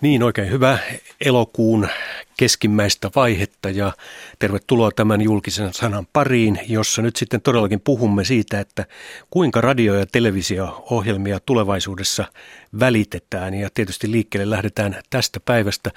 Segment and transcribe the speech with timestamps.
[0.00, 0.78] Niin, oikein hyvä
[1.20, 1.88] elokuun
[2.36, 3.92] keskimmäistä vaihetta ja
[4.38, 8.86] tervetuloa tämän julkisen sanan pariin, jossa nyt sitten todellakin puhumme siitä, että
[9.30, 12.24] kuinka radio- ja televisio-ohjelmia tulevaisuudessa
[12.80, 15.90] välitetään ja tietysti liikkeelle lähdetään tästä päivästä.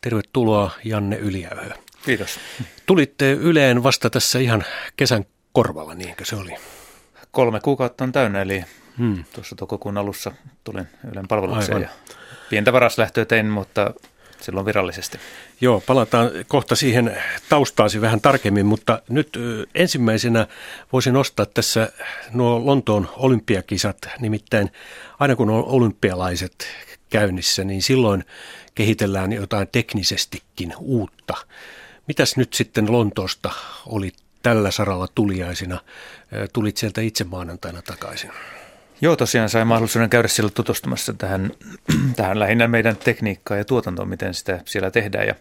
[0.00, 1.70] Tervetuloa Janne Yliäyhö.
[2.04, 2.38] Kiitos.
[2.86, 4.64] Tulitte Yleen vasta tässä ihan
[4.96, 6.54] kesän korvalla, niinkö se oli?
[7.30, 8.64] Kolme kuukautta on täynnä, eli
[8.98, 9.24] hmm.
[9.34, 10.32] tuossa toukokuun alussa
[10.64, 11.90] tulin Ylen palvelukseen Aivan.
[12.08, 12.17] ja
[12.50, 13.94] pientä varaslähtöä tein, mutta
[14.40, 15.18] silloin virallisesti.
[15.60, 17.18] Joo, palataan kohta siihen
[17.48, 19.38] taustaasi vähän tarkemmin, mutta nyt
[19.74, 20.46] ensimmäisenä
[20.92, 21.92] voisin nostaa tässä
[22.32, 24.70] nuo Lontoon olympiakisat, nimittäin
[25.18, 26.66] aina kun on olympialaiset
[27.10, 28.24] käynnissä, niin silloin
[28.74, 31.34] kehitellään jotain teknisestikin uutta.
[32.06, 33.50] Mitäs nyt sitten Lontoosta
[33.86, 34.12] oli
[34.42, 35.80] tällä saralla tuliaisina?
[36.52, 38.30] Tulit sieltä itse maanantaina takaisin.
[39.00, 41.50] Joo, tosiaan sain mahdollisuuden käydä siellä tutustumassa tähän,
[42.16, 45.26] tähän lähinnä meidän tekniikkaan ja tuotantoon, miten sitä siellä tehdään.
[45.26, 45.34] Ja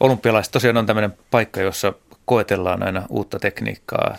[0.00, 1.92] olympialaiset tosiaan on tämmöinen paikka, jossa
[2.24, 4.16] koetellaan aina uutta tekniikkaa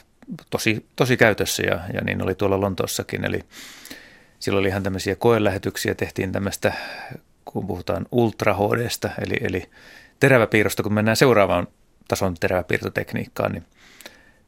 [0.49, 3.25] tosi, tosi käytössä ja, ja niin oli tuolla Lontoossakin.
[3.25, 3.39] Eli
[4.39, 6.73] silloin oli ihan tämmöisiä koelähetyksiä, tehtiin tämmöistä,
[7.45, 9.69] kun puhutaan ultra HDstä, eli, eli
[10.19, 11.67] teräväpiirrosta, kun mennään seuraavaan
[12.07, 13.65] tason teräväpiirtotekniikkaan, niin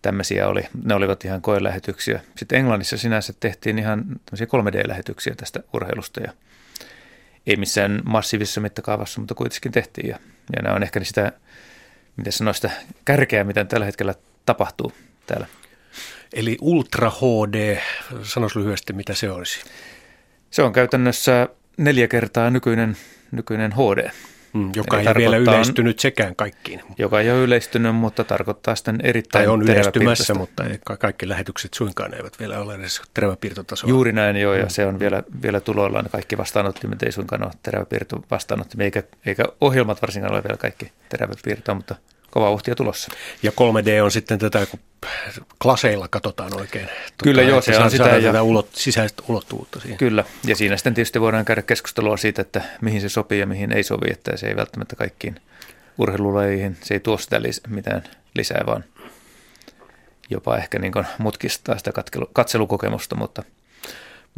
[0.06, 0.62] tämmöisiä oli.
[0.84, 2.22] Ne olivat ihan koelähetyksiä.
[2.38, 6.34] Sitten Englannissa sinänsä tehtiin ihan tämmöisiä 3D-lähetyksiä tästä urheilusta ja
[7.48, 10.10] ei missään massiivisessa mittakaavassa, mutta kuitenkin tehtiin.
[10.10, 10.20] Ja,
[10.56, 11.32] ja nämä on ehkä sitä,
[12.18, 12.70] miten sanoista,
[13.06, 14.94] kärkeä, mitä tällä hetkellä tapahtuu
[15.28, 15.48] täällä.
[16.34, 17.78] Eli Ultra HD,
[18.24, 19.60] sanois lyhyesti, mitä se olisi?
[20.52, 22.98] Se on käytännössä neljä kertaa nykyinen,
[23.32, 24.10] nykyinen HD.
[24.56, 26.82] Mm, joka Eli ei vielä yleistynyt sekään kaikkiin.
[26.98, 31.74] Joka ei ole yleistynyt, mutta tarkoittaa sitten erittäin Tai on yleistymässä, mutta ei, kaikki lähetykset
[31.74, 33.90] suinkaan eivät vielä ole edes teräväpiirtotasoa.
[33.90, 34.70] Juuri näin joo, ja mm.
[34.70, 36.06] se on vielä, vielä tuloillaan.
[36.12, 41.76] Kaikki vastaanottimet ei suinkaan ole teräväpiirto vastaanottimet, eikä, eikä ohjelmat varsinkaan ole vielä kaikki teräväpiirtoa,
[41.76, 41.96] mutta
[42.36, 43.12] kova uhtia tulossa.
[43.44, 44.80] Ja 3D on sitten tätä, kun
[45.62, 46.90] klaseilla katsotaan oikein.
[47.24, 48.18] Kyllä tuota, joo, se on sitä.
[48.18, 49.98] Ja ulot, sisäistä ulottuvuutta siihen.
[49.98, 53.72] Kyllä, ja siinä sitten tietysti voidaan käydä keskustelua siitä, että mihin se sopii ja mihin
[53.72, 55.36] ei sovi, että se ei välttämättä kaikkiin
[55.98, 58.04] urheilulajeihin, se ei tuo sitä lis- mitään
[58.36, 58.84] lisää, vaan
[60.30, 61.92] jopa ehkä niin mutkistaa sitä
[62.34, 63.44] katselukokemusta, mutta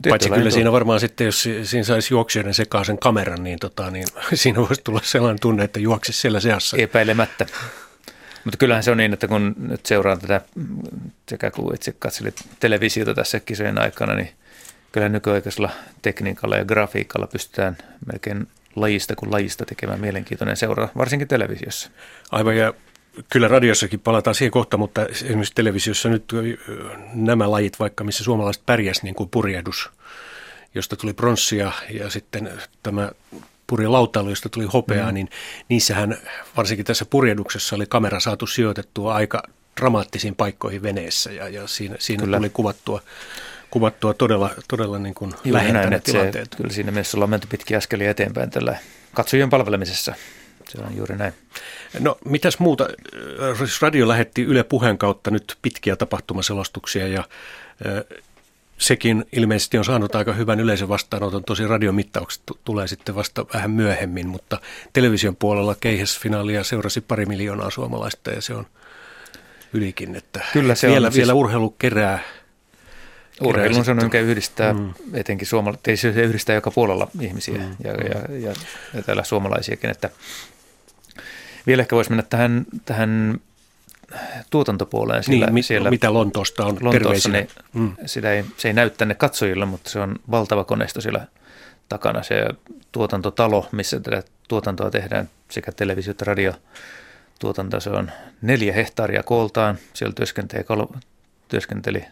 [0.10, 4.08] Paitsi kyllä siinä varmaan sitten, jos siinä saisi juoksijoiden sekaan sen kameran, niin, tota, niin
[4.34, 6.78] siinä voisi tulla sellainen tunne, että juoksisi siellä seassa.
[6.78, 7.46] Epäilemättä.
[8.48, 10.42] Mutta kyllähän se on niin, että kun nyt seuraan tätä,
[11.30, 14.30] sekä kun itse katselin televisiota tässä kisojen aikana, niin
[14.92, 15.70] kyllä nykyaikaisella
[16.02, 17.78] tekniikalla ja grafiikalla pystytään
[18.12, 21.90] melkein lajista kuin lajista tekemään mielenkiintoinen seura, varsinkin televisiossa.
[22.32, 22.74] Aivan, ja
[23.32, 26.34] kyllä radiossakin palataan siihen kohta, mutta esimerkiksi televisiossa nyt
[27.14, 29.90] nämä lajit, vaikka missä suomalaiset pärjäs, niin kuin purjehdus,
[30.76, 32.50] josta tuli pronssia ja sitten
[32.84, 33.12] tämä
[33.68, 35.14] purjelautailu, josta tuli hopeaa, mm.
[35.14, 35.30] niin
[35.70, 36.18] niissähän
[36.58, 39.44] varsinkin tässä purjehduksessa oli kamera saatu sijoitettua aika
[39.80, 42.38] dramaattisiin paikkoihin veneessä ja, ja siinä, siinä kyllä.
[42.38, 43.02] tuli kuvattua,
[43.70, 46.50] kuvattua todella, todella niin kuin lähentänä tilanteet.
[46.52, 48.78] Se, kyllä siinä mielessä ollaan menty pitkiä askelia eteenpäin tällä
[49.14, 50.14] katsojien palvelemisessa.
[50.70, 51.34] Se on juuri näin.
[52.00, 52.88] No mitäs muuta?
[53.58, 57.24] Siis radio lähetti Yle Puheen kautta nyt pitkiä tapahtumaselostuksia ja
[58.78, 61.44] sekin ilmeisesti on saanut aika hyvän yleisen vastaanoton.
[61.44, 64.62] Tosi radiomittaukset tulee sitten vasta vähän myöhemmin, mutta
[64.94, 68.66] television puolella keihäsfinaalia seurasi pari miljoonaa suomalaista ja se on
[69.74, 72.20] ylikin, että Kyllä se vielä, on, vielä urheilu kerää.
[73.42, 74.94] Urheilun se on, mikä yhdistää mm.
[75.14, 77.76] etenkin suomalaiset, se yhdistää joka puolella ihmisiä mm.
[77.84, 78.54] ja, ja, ja,
[78.94, 80.10] ja täällä suomalaisiakin, että
[81.68, 83.40] vielä ehkä voisi mennä tähän, tähän
[84.50, 85.24] tuotantopuoleen.
[85.24, 87.96] Sillä, niin, siellä, mitä Lontoosta on Lontoossa, niin mm.
[88.06, 91.28] sitä ei, se ei näy tänne katsojille, mutta se on valtava koneisto siellä
[91.90, 92.24] takana.
[92.24, 92.46] Se
[92.92, 96.54] tuotantotalo, missä tätä tuotantoa tehdään, sekä televisio- että radio
[97.40, 99.78] tuotanto, se on neljä hehtaaria kooltaan.
[99.94, 100.66] Siellä työskenteli,
[101.48, 102.06] työskenteli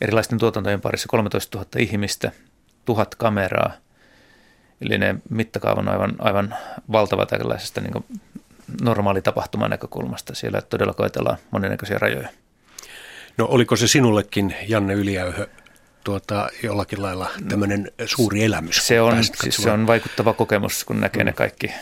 [0.00, 2.32] erilaisten tuotantojen parissa 13 000 ihmistä,
[2.84, 3.72] tuhat kameraa.
[4.80, 6.54] Eli ne mittakaavan aivan, aivan
[6.92, 8.04] valtava tällaisesta niin
[8.82, 10.34] normaali tapahtuman näkökulmasta.
[10.34, 12.28] Siellä todella koetellaan monennäköisiä rajoja.
[13.36, 15.46] No oliko se sinullekin, Janne Yliäyhö,
[16.04, 18.86] tuota, jollakin lailla tämmöinen suuri elämys?
[18.86, 21.26] Se on, siis se on vaikuttava kokemus, kun näkee mm.
[21.26, 21.72] ne kaikki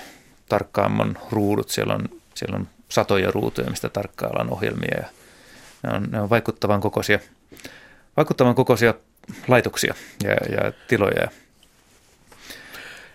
[0.48, 1.68] tarkkaamman ruudut.
[1.68, 5.06] Siellä on, siellä on satoja ruutuja, mistä tarkkaillaan ohjelmia ja
[5.82, 7.18] ne on, ne on vaikuttavan kokoisia,
[8.16, 8.94] vaikuttavan kokoisia
[9.48, 9.94] laitoksia
[10.24, 11.28] ja, ja tiloja.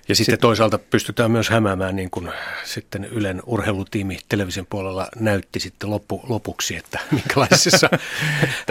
[0.08, 2.30] Ja sitten toisaalta pystytään myös hämäämään, niin kuin
[2.64, 7.90] sitten Ylen urheilutiimi television puolella näytti sitten loppu, lopuksi, että minkälaisessa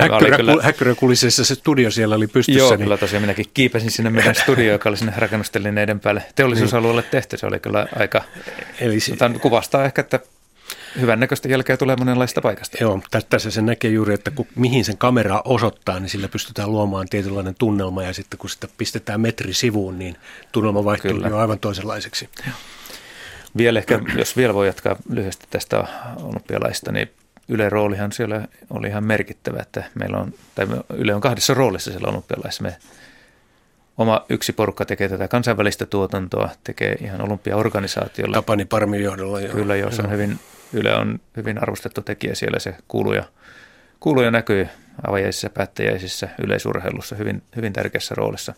[0.63, 2.59] häkkyrökulisessa se studio siellä oli pystyssä.
[2.59, 2.81] Joo, niin...
[2.81, 7.37] kyllä tosiaan minäkin kiipesin sinne meidän studioon, joka oli sinne rakennustelineiden päälle teollisuusalueelle tehty.
[7.37, 8.25] Se oli kyllä aika,
[8.81, 8.99] Eli...
[9.41, 10.21] kuvastaa ehkä, että
[11.01, 12.77] hyvän näköistä jälkeä tulee monenlaista paikasta.
[12.81, 13.01] Joo,
[13.31, 17.55] tässä se näkee juuri, että kun, mihin sen kamera osoittaa, niin sillä pystytään luomaan tietynlainen
[17.59, 20.17] tunnelma ja sitten kun sitä pistetään metri sivuun, niin
[20.53, 22.29] tunnelma vaihtuu jo aivan toisenlaiseksi.
[22.47, 22.55] Joo.
[23.57, 25.85] Vielä ehkä, jos vielä voi jatkaa lyhyesti tästä
[26.23, 27.11] olympialaista, niin
[27.49, 32.09] Yle roolihan siellä oli ihan merkittävä, että meillä on, tai Yle on kahdessa roolissa siellä
[32.09, 32.63] olympialaissa.
[32.63, 32.77] Me
[33.99, 38.35] oma yksi porukka tekee tätä kansainvälistä tuotantoa, tekee ihan olympiaorganisaatiolle.
[38.35, 39.41] Tapani Parmin johdolla.
[39.41, 39.53] Joo.
[39.53, 40.39] Kyllä, joo, se on hyvin
[40.73, 43.25] Yle on hyvin arvostettu tekijä siellä, se kuuluu ja,
[44.01, 44.69] kuuluu ja näkyy
[45.07, 48.55] avajaisissa, päättäjäisissä, yleisurheilussa hyvin, hyvin tärkeässä roolissa.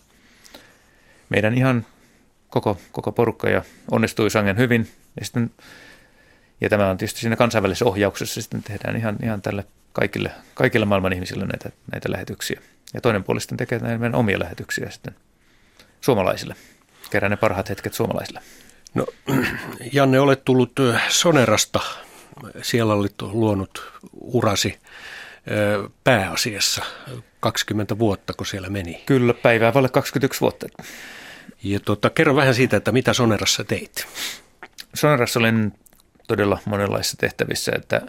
[1.28, 1.86] Meidän ihan
[2.48, 4.88] koko, koko porukka ja onnistui sangen hyvin.
[5.20, 5.50] Ja, sitten,
[6.60, 11.12] ja tämä on tietysti siinä kansainvälisessä ohjauksessa sitten tehdään ihan, ihan tälle kaikille, kaikille maailman
[11.12, 12.60] ihmisille näitä, näitä lähetyksiä.
[12.94, 15.14] Ja toinen puoli sitten tekee meidän omia lähetyksiä sitten
[16.00, 16.54] suomalaisille.
[17.10, 18.40] Kerää ne parhaat hetket suomalaisille.
[18.94, 19.06] No,
[19.92, 20.72] Janne, olet tullut
[21.08, 21.80] Sonerasta.
[22.62, 24.78] Siellä olit luonut urasi
[26.04, 26.84] pääasiassa
[27.40, 29.02] 20 vuotta, kun siellä meni.
[29.06, 30.66] Kyllä, päivää vaille 21 vuotta.
[31.62, 34.06] Ja tuota, kerro vähän siitä, että mitä Sonerassa teit.
[34.94, 35.72] Sonerassa olin
[36.28, 38.00] todella monenlaisissa tehtävissä, että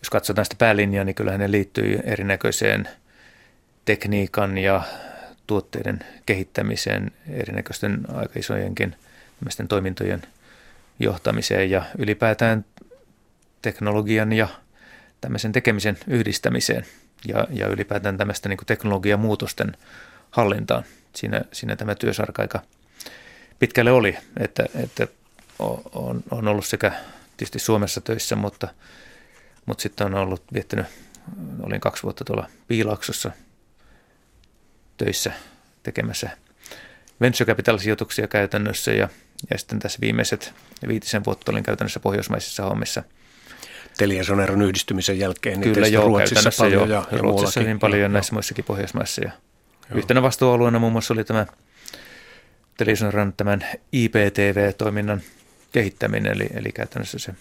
[0.00, 2.88] jos katsotaan sitä päälinjaa, niin kyllähän ne liittyy erinäköiseen
[3.84, 4.82] tekniikan ja
[5.46, 8.96] tuotteiden kehittämiseen, erinäköisten aika isojenkin–
[9.68, 10.22] toimintojen
[10.98, 12.64] johtamiseen ja ylipäätään
[13.62, 14.48] teknologian ja
[15.20, 16.86] tämmöisen tekemisen yhdistämiseen
[17.28, 19.76] ja, ja ylipäätään tämmöistä niin teknologiamuutosten
[20.30, 20.84] hallintaan.
[21.14, 22.60] Siinä, siinä tämä työsarka aika
[23.58, 25.06] pitkälle oli, että, että
[25.92, 26.92] on, on ollut sekä
[27.36, 28.68] tietysti Suomessa töissä, mutta,
[29.66, 30.86] mutta sitten on ollut viettänyt,
[31.62, 33.30] olin kaksi vuotta tuolla Piilaksossa
[34.96, 35.32] töissä
[35.82, 36.30] tekemässä
[37.20, 39.08] venture capital-sijoituksia käytännössä ja
[39.50, 40.54] ja sitten tässä viimeiset
[40.88, 43.02] viitisen vuotta olin käytännössä pohjoismaisissa hommissa.
[43.98, 45.60] Teliasoneron yhdistymisen jälkeen.
[45.60, 49.22] Niin Kyllä joo, Ruotsissa paljon jo, ja, ja Ruotsissa hyvin paljon ja näissä muissakin pohjoismaissa.
[49.24, 49.30] Ja
[49.94, 51.46] yhtenä vastuualueena muun muassa oli tämä
[52.76, 55.20] Teliasoneron tämän IPTV-toiminnan
[55.72, 57.34] kehittäminen, eli, eli käytännössä se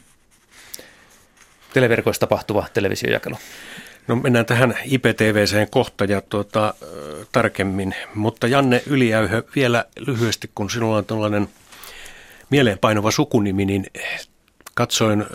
[1.73, 3.35] televerkoissa tapahtuva televisiojakelu.
[4.07, 6.73] No mennään tähän IPTVseen kohta ja tuota,
[7.31, 11.49] tarkemmin, mutta Janne Yliäyhö vielä lyhyesti, kun sinulla on tällainen
[12.49, 13.85] mieleenpainova sukunimi, niin
[14.73, 15.25] katsoin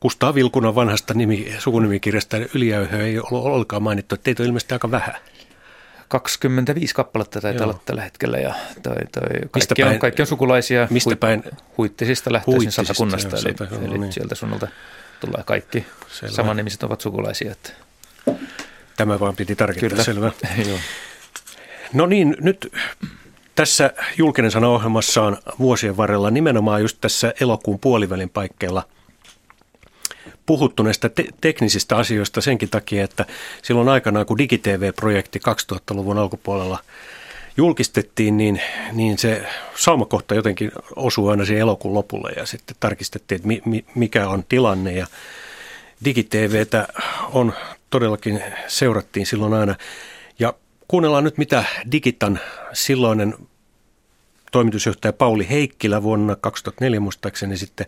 [0.00, 4.90] Kustaa Vilkunan vanhasta nimi, sukunimikirjasta Yliäyhö ei ollut ollenkaan mainittu, että teitä on ilmeisesti aika
[4.90, 5.14] vähän.
[6.08, 10.88] 25 kappaletta taitaa olla tällä hetkellä ja toi, toi, kaikki, päin, on, kaikki on sukulaisia
[10.90, 11.42] mistä päin?
[11.78, 14.12] huittisista lähtöisin satakunnasta, eli, sata, eli niin.
[14.12, 14.68] sieltä sunnalta
[15.20, 15.86] tulee kaikki.
[16.08, 16.34] Selvä.
[16.34, 17.52] Samannimiset ovat sukulaisia.
[17.52, 17.70] Että.
[18.96, 20.02] Tämä vaan piti tarkentaa, Kyllä.
[20.02, 20.32] selvä.
[21.92, 22.72] No niin, nyt
[23.58, 28.82] tässä julkinen sana ohjelmassa on vuosien varrella nimenomaan just tässä elokuun puolivälin paikkeilla
[30.46, 33.26] puhuttu näistä te- teknisistä asioista senkin takia, että
[33.62, 36.78] silloin aikanaan kun DigiTV-projekti 2000-luvun alkupuolella
[37.56, 38.60] julkistettiin, niin,
[38.92, 39.46] niin se
[39.76, 44.44] saumakohta jotenkin osui aina siihen elokuun lopulle ja sitten tarkistettiin, että mi, mi, mikä on
[44.48, 44.92] tilanne.
[44.92, 45.06] Ja
[46.04, 46.88] DigiTVtä
[47.32, 47.52] on
[47.90, 49.74] todellakin seurattiin silloin aina.
[50.38, 50.54] Ja
[50.88, 52.40] Kuunnellaan nyt, mitä Digitan
[52.72, 53.34] silloinen
[54.52, 57.86] toimitusjohtaja Pauli Heikkilä vuonna 2004 muistaakseni sitten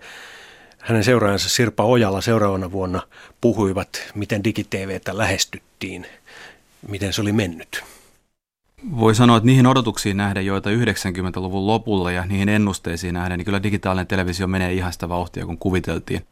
[0.78, 3.02] hänen seuraajansa Sirpa Ojala seuraavana vuonna
[3.40, 6.06] puhuivat, miten digitiiveitä lähestyttiin,
[6.88, 7.82] miten se oli mennyt.
[8.99, 13.62] Voi sanoa, että niihin odotuksiin nähden, joita 90-luvun lopulla ja niihin ennusteisiin nähden, niin kyllä
[13.62, 16.25] digitaalinen televisio menee ihan sitä vauhtia, kun kuviteltiin.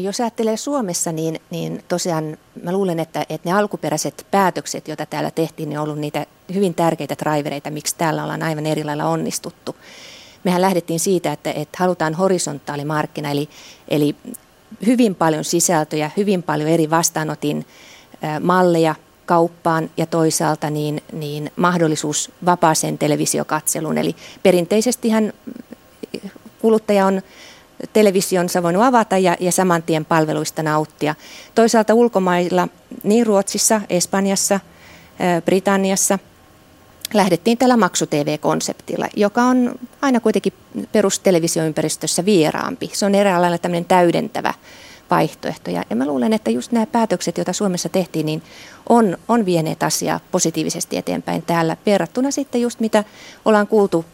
[0.00, 5.30] Jos ajattelee Suomessa, niin, niin tosiaan mä luulen, että, että ne alkuperäiset päätökset, joita täällä
[5.30, 9.76] tehtiin, niin on ollut niitä hyvin tärkeitä drivereita, miksi täällä ollaan aivan eri lailla onnistuttu.
[10.44, 13.48] Mehän lähdettiin siitä, että, että halutaan horisontaalimarkkina, eli,
[13.88, 14.16] eli
[14.86, 17.66] hyvin paljon sisältöjä, hyvin paljon eri vastaanotin
[18.40, 18.94] malleja
[19.26, 23.98] kauppaan ja toisaalta niin, niin mahdollisuus vapaaseen televisiokatseluun.
[23.98, 25.32] Eli perinteisestihän
[26.60, 27.22] kuluttaja on
[27.92, 31.14] televisionsa voinut avata ja, ja saman tien palveluista nauttia.
[31.54, 32.68] Toisaalta ulkomailla,
[33.02, 34.60] niin Ruotsissa, Espanjassa,
[35.44, 36.18] Britanniassa,
[37.14, 40.52] lähdettiin tällä maksu-TV-konseptilla, joka on aina kuitenkin
[40.92, 42.90] perustelevisioympäristössä vieraampi.
[42.92, 44.54] Se on eräällä lailla tämmöinen täydentävä
[45.10, 45.70] vaihtoehto.
[45.70, 48.42] Ja, mä luulen, että just nämä päätökset, joita Suomessa tehtiin, niin
[48.88, 53.04] on, on vieneet asiaa positiivisesti eteenpäin täällä verrattuna sitten just mitä
[53.44, 54.04] ollaan kuultu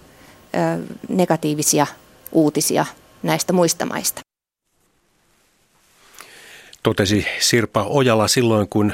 [1.08, 1.86] negatiivisia
[2.32, 2.86] uutisia
[3.26, 4.20] näistä muista maista.
[6.82, 8.92] Totesi Sirpa Ojala silloin, kun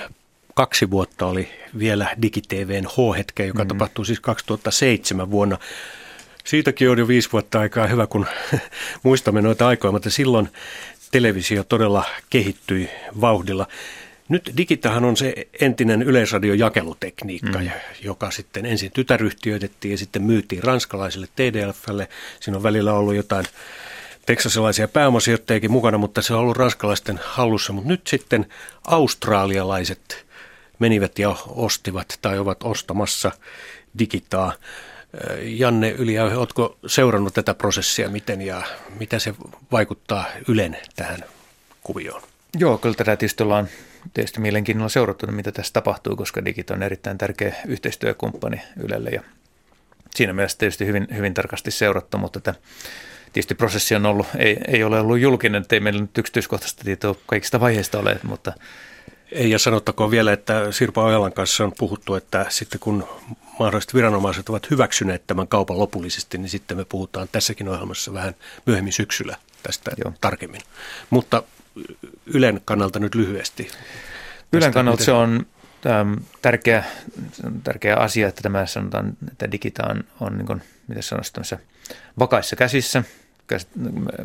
[0.55, 1.49] kaksi vuotta oli
[1.79, 3.69] vielä DigiTVn H-hetke, joka mm.
[3.69, 5.59] tapahtui siis 2007 vuonna.
[6.45, 8.27] Siitäkin on jo viisi vuotta aikaa hyvä, kun
[9.03, 10.49] muistamme noita aikoja, mutta silloin
[11.11, 13.67] televisio todella kehittyi vauhdilla.
[14.29, 17.71] Nyt digitahan on se entinen yleisradiojakelutekniikka, mm.
[18.03, 22.09] joka sitten ensin tytäryhtiöitettiin ja sitten myytiin ranskalaiselle TDFlle.
[22.41, 23.45] Siinä on välillä ollut jotain
[24.33, 27.73] teksasilaisia pääomasijoittajakin mukana, mutta se on ollut ranskalaisten hallussa.
[27.73, 28.47] Mutta nyt sitten
[28.87, 30.27] australialaiset
[30.79, 33.33] menivät ja ostivat tai ovat ostamassa
[33.99, 34.53] digitaa.
[35.43, 38.63] Janne Yliä, oletko seurannut tätä prosessia miten ja
[39.01, 39.35] mitä se
[39.73, 41.25] vaikuttaa Ylen tähän
[41.83, 42.23] kuvioon?
[42.59, 43.69] Joo, kyllä tätä tietysti ollaan
[44.15, 49.23] tietysti mielenkiinnolla seurattu, mitä tässä tapahtuu, koska Digit on erittäin tärkeä yhteistyökumppani Ylelle ja
[50.15, 52.55] siinä mielessä tietysti hyvin, hyvin tarkasti seurattu, mutta tämä
[53.33, 57.15] tietysti prosessi on ollut, ei, ei ole ollut julkinen, että ei meillä nyt yksityiskohtaista tietoa
[57.27, 58.53] kaikista vaiheista ole, mutta
[59.33, 63.09] ei, ja sanottakoon vielä, että Sirpa Ojalan kanssa on puhuttu, että sitten kun
[63.59, 68.35] mahdollisesti viranomaiset ovat hyväksyneet tämän kaupan lopullisesti, niin sitten me puhutaan tässäkin ohjelmassa vähän
[68.67, 70.13] myöhemmin syksyllä tästä Joo.
[70.21, 70.61] tarkemmin.
[71.11, 71.43] Mutta
[72.27, 73.69] Ylen kannalta nyt lyhyesti.
[74.53, 75.05] Ylen kannalta miten...
[75.05, 75.47] se on
[75.87, 76.85] ähm, tärkeä,
[77.65, 81.57] tärkeä asia, että tämä sanotaan, että digita on, on niin kuin, mitä sanoisi,
[82.19, 83.05] vakaissa käsissä–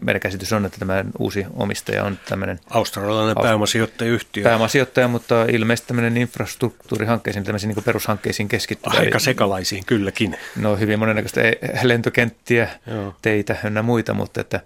[0.02, 2.60] meidän käsitys on, että tämä uusi omistaja on tämmöinen...
[2.70, 4.44] Australialainen pääomasijoittajayhtiö.
[4.44, 9.00] Pääomasijoittaja, mutta ilmeisesti tämmöinen infrastruktuurihankkeisiin, tämmöisiin niin perushankkeisiin keskittyvä.
[9.00, 10.38] Aika sekalaisiin kylläkin.
[10.56, 11.42] No hyvin monennäköistä
[11.84, 13.16] lentokenttiä, Joo.
[13.22, 14.60] teitä ynnä muita, mutta, että,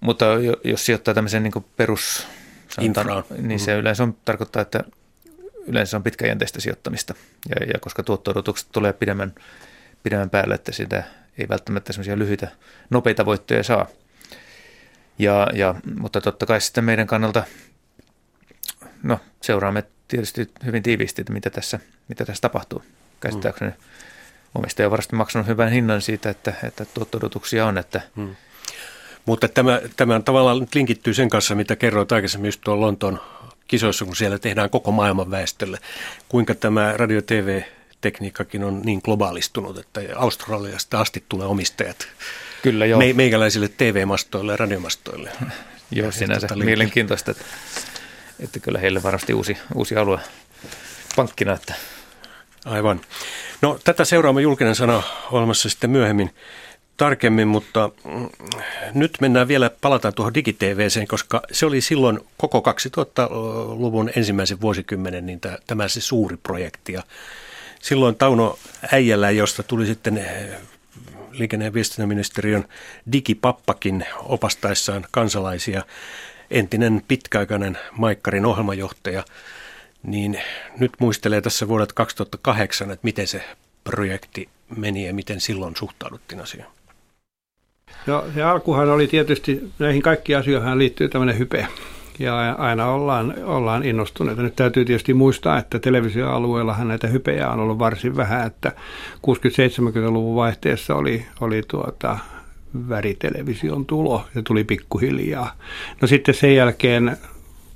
[0.00, 0.24] mutta
[0.64, 2.26] jos sijoittaa tämmöisen niin perus...
[2.80, 3.24] Infraan.
[3.38, 3.80] Niin se mm-hmm.
[3.80, 4.84] yleensä on, tarkoittaa, että
[5.66, 7.14] yleensä on pitkäjänteistä sijoittamista.
[7.48, 8.34] Ja, ja koska tuotto
[8.72, 9.34] tulee pidemmän,
[10.02, 11.04] pidemmän päälle, että sitä
[11.38, 12.48] ei välttämättä semmoisia lyhyitä,
[12.90, 13.86] nopeita voittoja saa.
[15.18, 17.44] Ja, ja, mutta totta kai sitten meidän kannalta,
[19.02, 22.82] no seuraamme tietysti hyvin tiiviisti, että mitä tässä, mitä tässä tapahtuu.
[23.20, 23.76] Käsittääkseni mm.
[24.54, 27.18] omistaja on varmasti maksanut hyvän hinnan siitä, että, että tuotto
[27.66, 27.78] on.
[27.78, 28.36] Että mm.
[29.26, 33.20] Mutta tämä, tämä tavallaan nyt linkittyy sen kanssa, mitä kerroit aikaisemmin just tuon Lontoon
[33.68, 35.78] kisoissa, kun siellä tehdään koko maailman väestölle.
[36.28, 37.62] Kuinka tämä radio TV
[38.04, 42.08] tekniikkakin on niin globaalistunut, että Australiasta asti tulee omistajat
[42.62, 42.98] Kyllä joo.
[42.98, 45.30] Me, meikäläisille TV-mastoille ja radiomastoille.
[45.90, 47.44] joo, sinänsä tota mielenkiintoista, että,
[48.40, 50.18] että kyllä heille varmasti uusi, uusi alue
[51.16, 51.52] pankkina.
[51.52, 51.74] Että.
[52.64, 53.00] Aivan.
[53.62, 56.30] No tätä seuraava julkinen sana olemassa sitten myöhemmin
[56.96, 58.28] tarkemmin, mutta mm,
[58.94, 62.62] nyt mennään vielä, palataan tuohon digitVseen, koska se oli silloin koko
[62.98, 66.92] 2000-luvun ensimmäisen vuosikymmenen niin tämä se suuri projekti.
[66.92, 67.02] Ja
[67.84, 68.58] silloin Tauno
[68.92, 70.50] Äijälä, josta tuli sitten eh,
[71.32, 72.64] liikenne- ja viestintäministeriön
[73.12, 75.82] digipappakin opastaessaan kansalaisia,
[76.50, 79.24] entinen pitkäaikainen Maikkarin ohjelmajohtaja,
[80.02, 80.40] niin
[80.78, 83.44] nyt muistelee tässä vuodet 2008, että miten se
[83.84, 86.70] projekti meni ja miten silloin suhtauduttiin asiaan.
[88.06, 91.68] No se alkuhan oli tietysti, näihin kaikkiin asioihin liittyy tämmöinen hype
[92.18, 94.42] ja aina ollaan, ollaan innostuneita.
[94.42, 98.72] Nyt täytyy tietysti muistaa, että televisioalueellahan näitä hypejä on ollut varsin vähän, että
[99.26, 102.18] 60-70-luvun vaihteessa oli, oli tuota,
[102.88, 105.56] väritelevision tulo, se tuli pikkuhiljaa.
[106.00, 107.16] No sitten sen jälkeen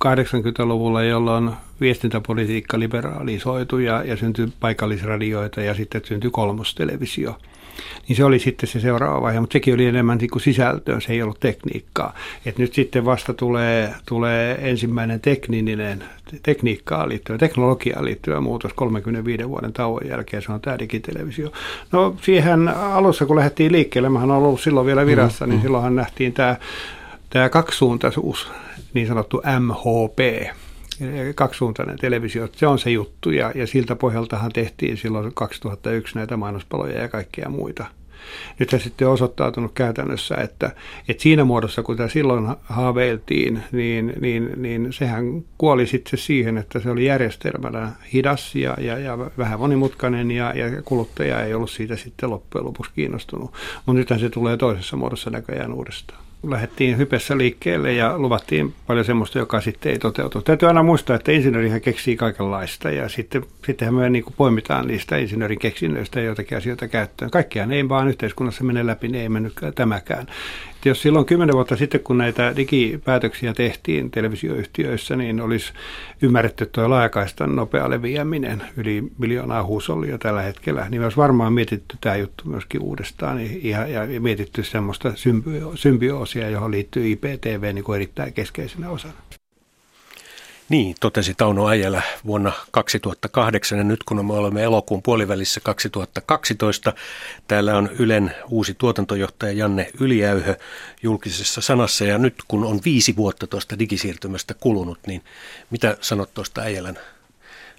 [0.05, 7.39] 80-luvulla, jolloin viestintäpolitiikka liberalisoitui ja, ja syntyi paikallisradioita ja sitten syntyi kolmostelevisio
[8.09, 11.13] niin se oli sitten se seuraava vaihe, mutta sekin oli enemmän niin kuin sisältöä, se
[11.13, 12.15] ei ollut tekniikkaa.
[12.47, 16.05] Et nyt sitten vasta tulee, tulee ensimmäinen tekninen,
[16.43, 21.53] tekniikkaan liittyvä, teknologiaan liittyvä muutos 35 vuoden tauon jälkeen, se on tämä digitelevisio.
[21.93, 25.63] No siihen alussa, kun lähdettiin liikkeelle, mä olen ollut silloin vielä virassa, mm, niin mm.
[25.63, 26.57] silloinhan nähtiin tämä,
[27.31, 28.51] tämä kaksisuuntaisuus,
[28.95, 30.49] niin sanottu MHP,
[31.35, 37.01] kaksisuuntainen televisio, se on se juttu ja, ja siltä pohjaltahan tehtiin silloin 2001 näitä mainospaloja
[37.01, 37.87] ja kaikkia muita.
[38.59, 40.71] Nyt se sitten on osoittautunut käytännössä, että,
[41.09, 46.81] että siinä muodossa, kun tämä silloin haaveiltiin, niin, niin, niin sehän kuoli sitten siihen, että
[46.81, 51.97] se oli järjestelmänä hidas ja, ja, ja vähän monimutkainen ja, ja kuluttaja ei ollut siitä
[51.97, 53.53] sitten loppujen lopuksi kiinnostunut.
[53.87, 56.28] Mutta nythän se tulee toisessa muodossa näköjään uudestaan.
[56.43, 60.43] Lähdettiin hypessä liikkeelle ja luvattiin paljon semmoista, joka sitten ei toteutu.
[60.43, 65.17] Täytyy aina muistaa, että insinöörihän keksii kaikenlaista ja sitten, sittenhän me niin kuin poimitaan niistä
[65.17, 67.31] insinöörin keksinnöistä joitakin asioita käyttöön.
[67.31, 70.27] Kaikkiaan ei vaan yhteiskunnassa mene läpi, niin ei mennyt tämäkään.
[70.85, 75.73] Jos silloin kymmenen vuotta sitten, kun näitä digipäätöksiä tehtiin televisioyhtiöissä, niin olisi
[76.23, 82.17] ymmärretty tuo laajakaistan nopea leviäminen, yli miljoonaa huusollia tällä hetkellä, niin olisi varmaan mietitty tämä
[82.17, 85.13] juttu myöskin uudestaan ja, ja mietitty semmoista
[85.75, 89.15] symbioosia, johon liittyy IPTV niin kuin erittäin keskeisenä osana.
[90.69, 96.93] Niin, totesi Tauno Äijälä vuonna 2008 ja nyt kun me olemme elokuun puolivälissä 2012,
[97.49, 100.57] täällä on Ylen uusi tuotantojohtaja Janne Yliäyhö
[101.03, 105.25] julkisessa sanassa ja nyt kun on viisi vuotta tuosta digisiirtymästä kulunut, niin
[105.71, 106.99] mitä sanot tuosta Äijälän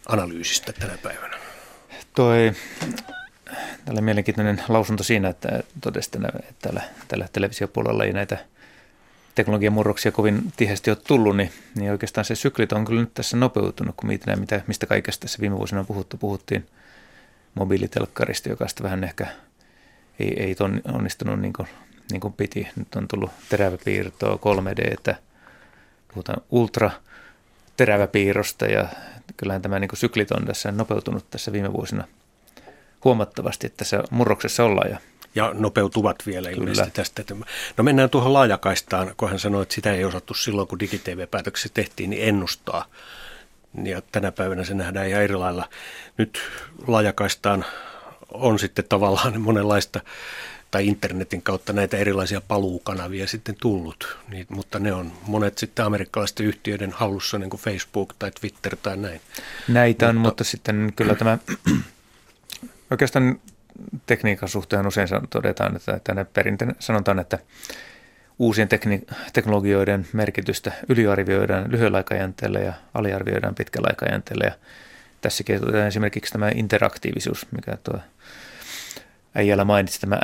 [0.05, 1.38] analyysistä tänä päivänä?
[2.15, 2.51] Toi,
[3.86, 6.29] tällä mielenkiintoinen lausunto siinä, että totesi, että
[6.62, 8.38] täällä, täällä televisiopuolella ei näitä–
[9.39, 13.38] teknologian murroksia kovin tiheästi ole tullut, niin, niin oikeastaan se syklit on kyllä nyt tässä
[13.38, 16.17] nopeutunut, kun mietitään, mitä, mistä kaikesta tässä viime vuosina on puhuttu.
[16.17, 16.65] Puhuttiin
[17.55, 19.27] mobiilitelkkarista, joka sitten vähän ehkä
[20.19, 20.55] ei, ei
[20.93, 21.67] onnistunut niin kuin,
[22.12, 22.67] niin kuin piti.
[22.75, 25.15] Nyt on tullut teräväpiirtoa, 3D, että
[26.13, 26.91] puhutaan ultra
[27.77, 28.88] teräväpiirrosta ja
[29.38, 32.08] kyllähän tämä niin kuin syklit on tässä nopeutunut tässä viime vuosina
[33.03, 34.98] huomattavasti, että tässä murroksessa ollaan ja
[35.39, 36.62] ja nopeutuvat vielä Kyllä.
[36.62, 37.24] ilmeisesti tästä.
[37.77, 42.10] No mennään tuohon laajakaistaan, kun hän sanoi, että sitä ei osattu silloin, kun digitv-päätökset tehtiin,
[42.10, 42.86] niin ennustaa.
[43.84, 45.69] Ja tänä päivänä se nähdään ihan eri lailla.
[46.17, 46.39] Nyt
[46.88, 47.65] laajakaistaan
[48.31, 50.01] on sitten tavallaan monenlaista
[50.72, 56.46] tai internetin kautta näitä erilaisia paluukanavia sitten tullut, niin, mutta ne on monet sitten amerikkalaisten
[56.46, 59.22] yhtiöiden hallussa, niin kuin Facebook tai Twitter tai näin.
[59.67, 61.38] Näitä on, mutta, mutta sitten kyllä tämä
[62.91, 63.39] oikeastaan
[64.05, 67.39] tekniikan suhteen usein todetaan, että tänne perinteinen sanotaan, että
[68.39, 74.45] uusien tekni- teknologioiden merkitystä yliarvioidaan lyhyellä aikajänteellä ja aliarvioidaan pitkällä aikajänteellä.
[74.45, 74.51] Ja
[75.21, 78.00] tässäkin otetaan esimerkiksi tämä interaktiivisuus, mikä tuo
[79.36, 80.19] äijällä mainitsi tämä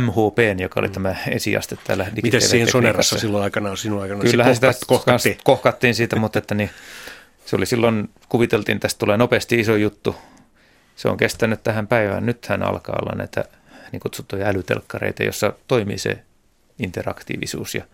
[0.00, 0.94] MHP, joka oli mm.
[0.94, 4.20] tämä esiaste täällä Miten siinä Sonerassa silloin aikana sinun aikana?
[4.20, 5.38] Kyllähän sitä kohkattiin.
[5.44, 6.70] kohkattiin siitä, mutta että niin,
[7.46, 10.16] se oli silloin, kuviteltiin, että tästä tulee nopeasti iso juttu,
[11.00, 12.26] se on kestänyt tähän päivään.
[12.26, 13.44] Nythän alkaa olla näitä
[13.92, 16.18] niin kutsuttuja älytelkkareita, jossa toimii se
[16.78, 17.84] interaktiivisuus ja,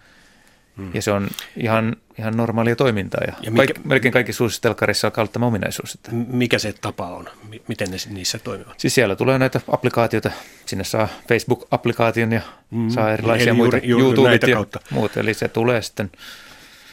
[0.76, 0.90] hmm.
[0.94, 3.20] ja se on ihan, ihan normaalia toimintaa.
[3.26, 5.94] Ja, ja mikä, kaik, melkein kaikki suurissa telkkarissa alkaa olla tämä ominaisuus.
[5.94, 6.10] Että.
[6.12, 7.28] Mikä se tapa on?
[7.68, 8.80] Miten ne niissä toimivat?
[8.80, 10.30] Siis siellä tulee näitä applikaatioita.
[10.66, 12.90] Sinne saa Facebook-applikaation ja hmm.
[12.90, 14.80] saa erilaisia Eli muita juuri, YouTubeit ja kautta.
[14.90, 15.16] muut.
[15.16, 16.10] Eli se tulee sitten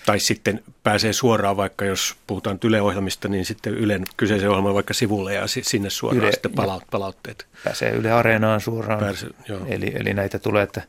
[0.06, 5.34] tai sitten pääsee suoraan, vaikka jos puhutaan Yle-ohjelmista, niin sitten Ylen kyseisen ohjelman vaikka sivulle
[5.34, 7.48] ja sinne suoraan Yle, sitten palaut, palautteet.
[7.63, 9.00] Pääsee Yle Areenaan suoraan.
[9.00, 9.66] Pääse, joo.
[9.68, 10.82] Eli, eli näitä tulee, että,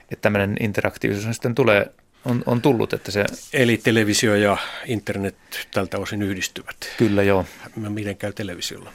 [0.00, 1.92] että tämmöinen interaktiivisuus sitten tulee,
[2.24, 2.92] on, on tullut.
[2.92, 3.24] Että se...
[3.52, 4.56] Eli televisio ja
[4.86, 5.36] internet
[5.74, 6.76] tältä osin yhdistyvät.
[6.98, 7.44] Kyllä joo.
[7.76, 8.92] Miten käy televisiolla?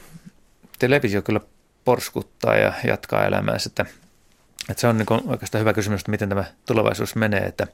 [0.78, 1.40] Televisio kyllä
[1.84, 3.68] porskuttaa ja jatkaa elämäänsä.
[3.68, 3.86] Että,
[4.70, 7.40] että se on niin oikeastaan hyvä kysymys, että miten tämä tulevaisuus menee.
[7.40, 7.66] Että,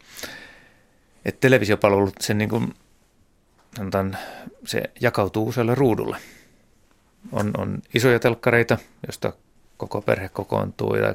[1.25, 2.75] että televisiopalvelut, sen niin kuin,
[3.77, 4.19] sanotaan,
[4.67, 6.17] se jakautuu usealle ruudulle.
[7.33, 9.33] On, on isoja telkkareita, joista
[9.77, 11.15] koko perhe kokoontuu ja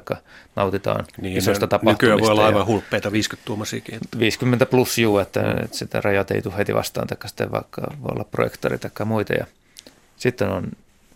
[0.56, 2.04] nautitaan niin, isoista tapahtumista.
[2.04, 4.00] Nykyään voi olla aivan hulppeita 50 tuumasiakin.
[4.18, 8.10] 50 plus juu, että, että sitä rajat ei tule heti vastaan, tai sitten vaikka voi
[8.12, 9.32] olla projektori tai muita.
[9.32, 9.46] Ja
[10.16, 10.70] sitten on,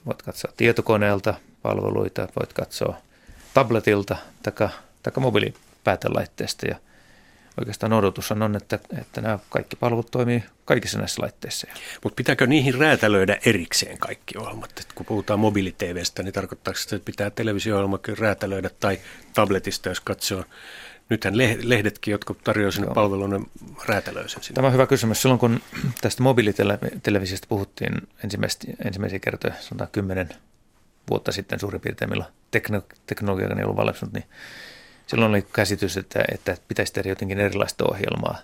[0.07, 2.96] voit katsoa tietokoneelta palveluita, voit katsoa
[3.55, 4.68] tabletilta tai,
[5.03, 6.76] tai mobiilipäätelaitteesta ja–
[7.59, 11.67] oikeastaan odotus on, että, että nämä kaikki palvelut toimii kaikissa näissä laitteissa.
[12.05, 14.71] Mutta pitääkö niihin räätälöidä erikseen kaikki ohjelmat?
[14.81, 18.99] Et kun puhutaan mobiili-TVstä, niin tarkoittaako se, että pitää televisio-ohjelmakin räätälöidä tai
[19.35, 20.45] tabletista, jos katsoo
[21.11, 23.51] Nythän lehdetkin, jotka tarjoavat sinne palvelun,
[23.87, 24.55] räätälöi sen sinne.
[24.55, 25.23] Tämä on hyvä kysymys.
[25.23, 25.61] Silloin kun
[26.01, 27.93] tästä mobiilitelevisiosta puhuttiin
[28.85, 30.29] ensimmäisiä kertoja, sanotaan kymmenen
[31.11, 32.25] vuotta sitten suurin piirtein, millä
[33.07, 34.25] teknologia ei ollut valmistunut, niin
[35.11, 38.38] silloin oli käsitys, että, että pitäisi tehdä jotenkin erilaista ohjelmaa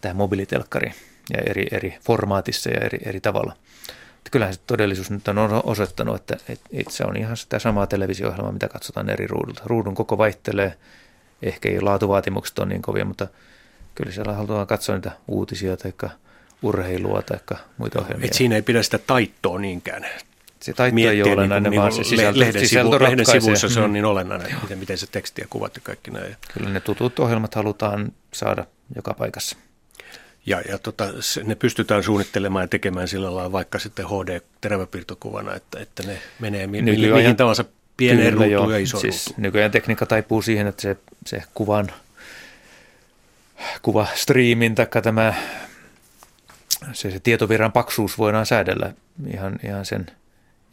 [0.00, 0.94] tähän mobiilitelkkariin
[1.32, 3.56] ja eri, eri formaatissa ja eri, eri tavalla.
[4.18, 6.36] Että kyllähän se todellisuus nyt on osoittanut, että,
[6.72, 9.62] että se on ihan sitä samaa televisio-ohjelmaa, mitä katsotaan eri ruudulta.
[9.64, 10.76] Ruudun koko vaihtelee,
[11.42, 13.26] ehkä ei laatuvaatimukset ole niin kovia, mutta
[13.94, 15.92] kyllä siellä halutaan katsoa niitä uutisia tai
[16.62, 18.26] urheilua tai muita ohjelmia.
[18.26, 20.06] Et siinä ei pidä sitä taittoa niinkään
[20.64, 23.80] se taitto ei ole olennainen, niin vaan se sisältö, lehden, sisältö sivu, lehden sivuissa se
[23.80, 24.58] on niin olennainen, mm.
[24.62, 26.36] miten, miten se teksti ja kuvat ja kaikki näin.
[26.54, 29.56] Kyllä ne tutut ohjelmat halutaan saada joka paikassa.
[30.46, 31.04] Ja, ja tota,
[31.44, 36.82] ne pystytään suunnittelemaan ja tekemään sillä lailla vaikka sitten HD-teräväpiirtokuvana, että, että ne menee mi-
[36.82, 37.64] nykyajan, mihin tahansa
[37.96, 40.96] pieneen ruutuun ja isoon siis Nykyään tekniikka taipuu siihen, että se,
[41.26, 41.92] se kuvan
[43.82, 45.34] kuvastriimin tai tämä
[46.92, 48.92] se, se tietovirran paksuus voidaan säädellä
[49.26, 50.06] ihan, ihan sen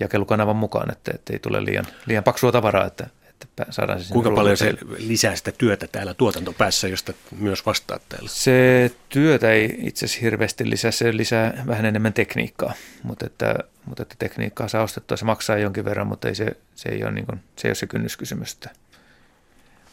[0.02, 3.08] jakelukanavan mukaan, että, että ei tule liian, liian paksua tavaraa, että,
[3.42, 8.30] että saadaan se Kuinka paljon se lisää sitä työtä täällä tuotantopäässä, josta myös vastaat täällä?
[8.30, 14.04] Se työtä ei itse asiassa hirveästi lisää, se lisää vähän enemmän tekniikkaa, mutta että, mutta
[14.04, 17.26] että tekniikkaa saa ostettua, se maksaa jonkin verran, mutta ei se, se, ei ole niin
[17.26, 18.58] kuin, se ei ole se kynnyskysymys.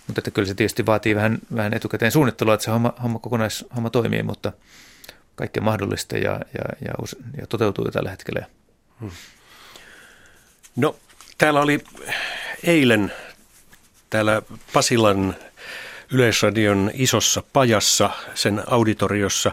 [0.07, 3.91] Mutta että kyllä se tietysti vaatii vähän, vähän etukäteen suunnittelua, että se homma, homma kokonaishomma
[3.91, 4.53] toimii, mutta
[5.35, 6.95] kaikkea mahdollista ja, ja, ja,
[7.41, 8.47] ja toteutuu jo tällä hetkellä.
[9.01, 9.11] Hmm.
[10.79, 10.97] No,
[11.39, 11.85] täällä oli
[12.65, 13.13] eilen
[14.11, 15.37] täällä Pasilan
[16.13, 19.53] Yleisradion isossa pajassa, sen auditoriossa,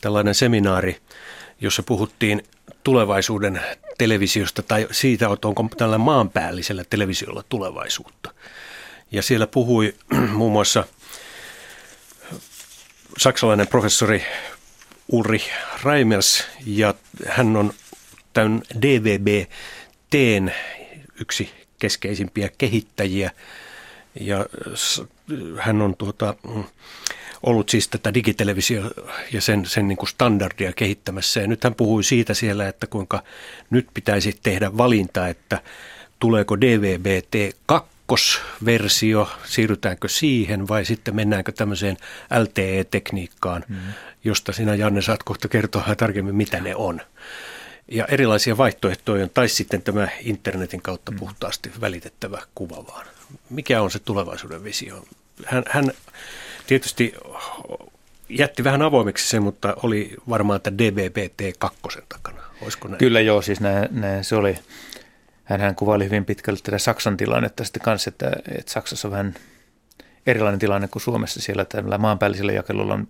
[0.00, 1.00] tällainen seminaari,
[1.60, 2.42] jossa puhuttiin
[2.84, 3.60] tulevaisuuden
[3.98, 8.34] televisiosta tai siitä, että onko tällä maanpäällisellä televisiolla tulevaisuutta.
[9.12, 9.94] Ja siellä puhui
[10.38, 10.84] muun muassa
[13.18, 14.24] saksalainen professori
[15.08, 15.42] Ulri
[15.84, 16.94] Reimers, ja
[17.26, 17.72] hän on
[18.32, 18.62] tämän
[20.12, 20.54] DVB-teen
[21.20, 23.30] yksi keskeisimpiä kehittäjiä–
[24.20, 24.46] ja
[25.58, 26.64] hän on tuota, mm,
[27.42, 28.82] ollut siis tätä digitelevisio
[29.32, 31.40] ja sen, sen niin kuin standardia kehittämässä.
[31.40, 33.22] Ja nyt hän puhui siitä siellä, että kuinka
[33.70, 35.62] nyt pitäisi tehdä valinta, että
[36.18, 41.96] tuleeko DVB-T 2 versio, siirrytäänkö siihen vai sitten mennäänkö tämmöiseen
[42.42, 43.76] LTE-tekniikkaan, mm.
[44.24, 47.00] josta sinä Janne saat kohta kertoa tarkemmin, mitä ne on.
[47.90, 53.06] Ja erilaisia vaihtoehtoja tai sitten tämä internetin kautta puhtaasti välitettävä kuva vaan
[53.50, 55.04] mikä on se tulevaisuuden visio?
[55.46, 55.92] Hän, hän
[56.66, 57.14] tietysti
[58.28, 62.42] jätti vähän avoimeksi sen, mutta oli varmaan, että DBBT 2 takana.
[62.62, 62.98] Olisiko näin?
[62.98, 64.58] Kyllä joo, siis näin, näin se oli.
[65.44, 69.34] Hän kuvaili hyvin pitkälle tätä Saksan tilannetta sitten kanssa, että, että Saksassa on vähän
[70.26, 71.40] erilainen tilanne kuin Suomessa.
[71.40, 73.08] Siellä tällä maanpäällisellä jakelulla on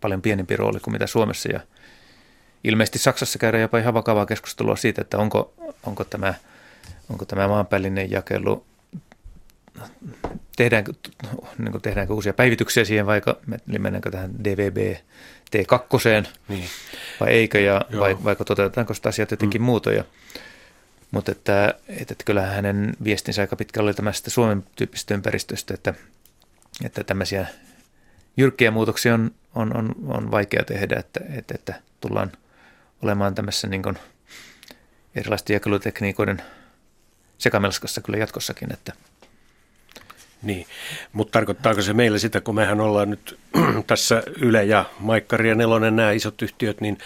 [0.00, 1.48] paljon pienempi rooli kuin mitä Suomessa.
[1.48, 1.60] Ja
[2.64, 5.54] ilmeisesti Saksassa käydään jopa ihan vakavaa keskustelua siitä, että onko,
[5.86, 6.34] onko, tämä,
[7.10, 8.64] onko tämä maanpäällinen jakelu
[10.56, 10.92] tehdäänkö,
[11.58, 13.36] niin kuin tehdäänkö uusia päivityksiä siihen, vaikka
[13.68, 14.96] eli mennäänkö tähän DVB
[15.56, 16.64] T2 niin.
[17.20, 19.64] vai eikö, ja vai, vaikka toteutetaanko sitä asiat jotenkin mm.
[19.64, 20.04] muutoja.
[21.10, 25.94] Mutta että, että, että kyllähän hänen viestinsä aika pitkällä oli tämästä Suomen tyyppisestä ympäristöstä, että,
[26.84, 27.46] että tämmöisiä
[28.36, 32.32] jyrkkiä muutoksia on, on, on, on vaikea tehdä, että, että, että tullaan
[33.04, 33.98] olemaan tämmöisessä niin kuin
[35.14, 36.42] erilaisten jakelutekniikoiden
[37.38, 38.92] sekamelskassa kyllä jatkossakin, että–
[40.44, 40.66] niin,
[41.12, 43.38] mutta tarkoittaako se meille sitä, kun mehän ollaan nyt
[43.86, 46.98] tässä Yle ja Maikkari ja Nelonen, nämä isot yhtiöt, niin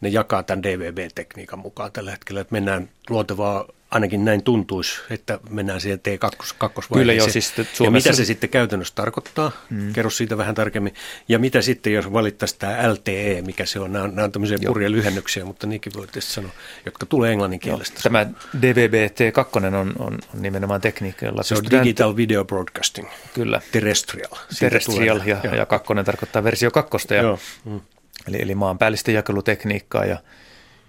[0.00, 5.80] ne jakaa tämän DVB-tekniikan mukaan tällä hetkellä, että mennään luontevaa ainakin näin tuntuisi, että mennään
[5.80, 6.54] siihen T2
[6.94, 7.84] Kyllä jo, siis Suomessa...
[7.84, 9.52] Ja mitä se sitten käytännössä tarkoittaa?
[9.70, 9.92] Mm.
[9.92, 10.94] Kerro siitä vähän tarkemmin.
[11.28, 13.92] Ja mitä sitten, jos valittaisiin tämä LTE, mikä se on?
[13.92, 16.50] Nämä on, nämä on tämmöisiä purja lyhennyksiä, mutta niinkin voi sanoa,
[16.86, 18.00] jotka tulee englannin kielestä.
[18.02, 18.26] Tämä
[18.60, 23.08] DVB-T2 on, on, on nimenomaan tekniikka, jolla Se on Digital te- Video Broadcasting.
[23.34, 23.60] Kyllä.
[23.72, 24.30] Terrestrial.
[24.30, 27.14] Siitä Terrestrial ja, ja, ja kakkonen tarkoittaa versio kakkosta.
[27.14, 27.38] Ja, Joo.
[27.64, 27.80] Mm.
[28.28, 30.18] Eli, eli maanpäällistä jakelutekniikkaa ja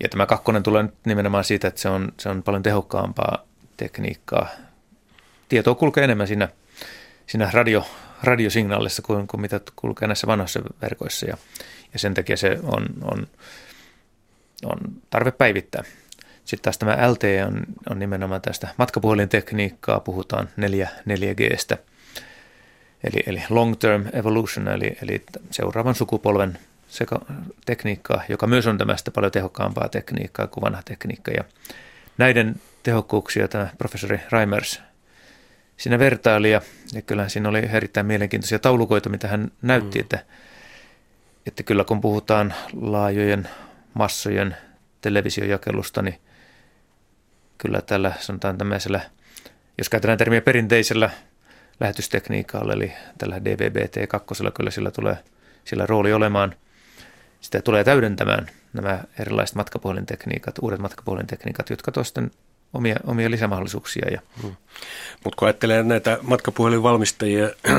[0.03, 3.45] ja tämä kakkonen tulee nyt nimenomaan siitä, että se on, se on paljon tehokkaampaa
[3.77, 4.49] tekniikkaa.
[5.49, 6.49] Tietoa kulkee enemmän siinä,
[7.27, 7.86] siinä radio,
[8.23, 11.38] radiosignaalissa kuin, kuin mitä kulkee näissä vanhoissa verkoissa ja,
[11.93, 13.27] ja sen takia se on, on,
[14.65, 14.77] on
[15.10, 15.83] tarve päivittää.
[16.45, 21.77] Sitten taas tämä LTE on, on nimenomaan tästä matkapuhelintekniikkaa, puhutaan 4, 4Gstä,
[23.03, 26.60] eli, eli long term evolution, eli, eli seuraavan sukupolven
[27.03, 27.33] seka-
[27.65, 31.31] tekniikkaa, joka myös on tämästä paljon tehokkaampaa tekniikkaa kuin vanha tekniikka.
[31.31, 31.43] Ja
[32.17, 34.81] näiden tehokkuuksia tämä professori Reimers
[35.77, 36.62] siinä vertaili ja,
[36.93, 40.01] ja kyllähän siinä oli erittäin mielenkiintoisia taulukoita, mitä hän näytti, mm.
[40.01, 40.25] että,
[41.45, 43.49] että kyllä kun puhutaan laajojen
[43.93, 44.57] massojen
[45.01, 46.19] televisiojakelusta, niin
[47.57, 48.99] kyllä tällä sanotaan tämmöisellä,
[49.77, 51.10] jos käytetään termiä perinteisellä
[51.79, 55.17] lähetystekniikalla, eli tällä DVB-T2, kyllä sillä tulee
[55.65, 56.55] sillä rooli olemaan–
[57.41, 62.32] sitä tulee täydentämään nämä erilaiset matkapuhelintekniikat, uudet matkapuhelintekniikat, jotka toisten
[62.73, 64.08] omia, omia lisämahdollisuuksia.
[64.12, 64.21] Ja.
[64.41, 64.56] Hmm.
[65.23, 67.50] Mutta kun ajattelee näitä matkapuhelinvalmistajia,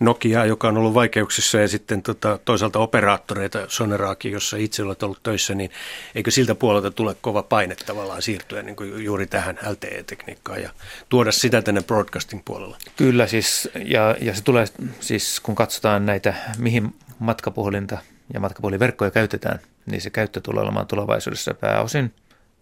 [0.00, 5.22] Nokia, joka on ollut vaikeuksissa ja sitten tota, toisaalta operaattoreita, Soneraakin, jossa itse olet ollut
[5.22, 5.70] töissä, niin
[6.14, 10.70] eikö siltä puolelta tule kova paine tavallaan siirtyä niin kuin juuri tähän LTE-tekniikkaan ja
[11.08, 12.76] tuoda sitä tänne broadcasting puolella?
[12.96, 14.66] Kyllä siis, ja, ja se tulee
[15.00, 17.98] siis, kun katsotaan näitä, mihin matkapuhelinta
[18.34, 22.14] ja matkapuhelinverkkoja käytetään, niin se käyttö tulee olemaan tulevaisuudessa pääosin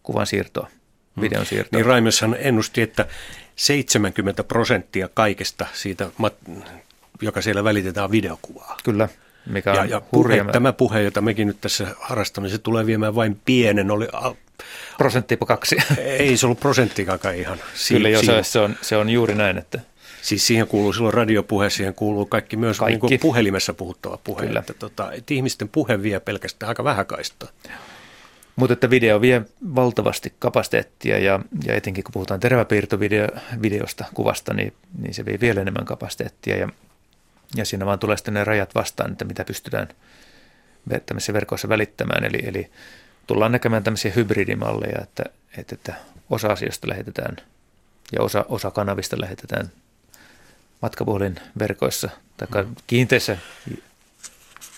[0.03, 0.69] kuvan siirtoa,
[1.17, 1.21] hmm.
[1.23, 1.79] videon siirtoa.
[1.79, 3.07] Niin Raimeshan ennusti, että
[3.57, 6.63] 70 prosenttia kaikesta siitä mat-
[7.23, 8.77] joka siellä välitetään videokuvaa.
[8.85, 9.09] Kyllä,
[9.47, 13.15] mikä on ja, ja puhe, tämä puhe, jota mekin nyt tässä harrastamme, se tulee viemään
[13.15, 14.09] vain pienen, oli
[14.99, 15.77] Prosenttipa kaksi.
[15.99, 17.59] Ei se ollut prosenttikaan ihan.
[17.75, 19.59] Si- Kyllä jo, se, se, on, se on juuri näin.
[19.59, 19.81] Että...
[20.25, 22.93] Siis siihen kuuluu silloin radiopuhe, siihen kuuluu kaikki myös kaikki.
[22.93, 24.47] Niin kuin puhelimessa puhuttava puhe.
[24.47, 24.61] Kyllä.
[24.61, 27.49] Että, tota, että ihmisten puhe vie pelkästään aika vähän kaistaa.
[28.57, 29.43] Mutta että video vie
[29.75, 35.85] valtavasti kapasiteettia ja, ja etenkin kun puhutaan teräväpiirtovideosta, kuvasta, niin, niin se vie vielä enemmän
[35.85, 36.69] kapasiteettia ja,
[37.57, 39.89] ja siinä vaan tulee sitten ne rajat vastaan, että mitä pystytään
[41.07, 42.25] tämmöisissä verkoissa välittämään.
[42.25, 42.71] Eli, eli
[43.27, 45.25] tullaan näkemään tämmöisiä hybridimalleja, että,
[45.59, 45.95] että, että
[46.31, 47.37] osa asioista lähetetään
[48.13, 49.71] ja osa, osa kanavista lähetetään
[50.83, 52.75] matkapuhelin verkoissa tai mm.
[52.87, 53.37] kiinteissä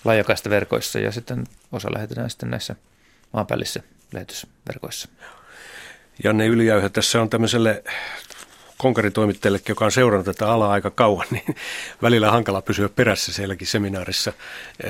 [0.05, 2.77] laajakaista verkoissa ja sitten osa lähetetään sitten näissä
[3.33, 3.83] maanpäällissä
[4.13, 5.09] lähetysverkoissa.
[6.25, 7.83] Janne Ylijäyhä, tässä on tämmöiselle
[8.77, 11.57] konkaritoimittajalle, joka on seurannut tätä alaa aika kauan, niin
[12.03, 14.33] välillä hankala pysyä perässä sielläkin seminaarissa.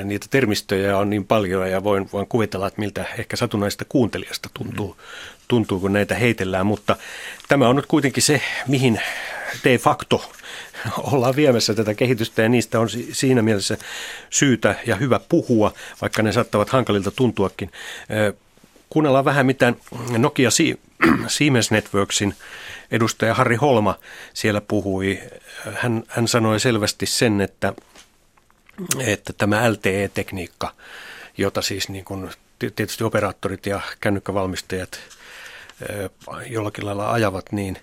[0.05, 4.97] Niitä termistöjä on niin paljon ja voin, voin kuvitella, että miltä ehkä satunnaista kuuntelijasta tuntuu,
[5.49, 6.67] tuntuu, kun näitä heitellään.
[6.67, 6.97] Mutta
[7.49, 9.01] tämä on nyt kuitenkin se, mihin
[9.65, 10.33] de facto
[11.13, 13.77] ollaan viemässä tätä kehitystä ja niistä on siinä mielessä
[14.31, 17.73] syytä ja hyvä puhua, vaikka ne saattavat hankalilta tuntuakin.
[18.91, 19.75] Kuunnellaan vähän, mitä
[20.19, 20.51] Nokia
[21.27, 22.35] Siemens Networksin
[22.91, 23.99] edustaja Harri Holma
[24.35, 25.21] siellä puhui.
[25.75, 27.73] Hän, hän sanoi selvästi sen, että,
[28.99, 30.73] että tämä LTE-tekniikka,
[31.39, 35.01] jota siis niin kuin tietysti operaattorit ja kännykkävalmistajat
[36.47, 37.77] jollakin lailla ajavat, niin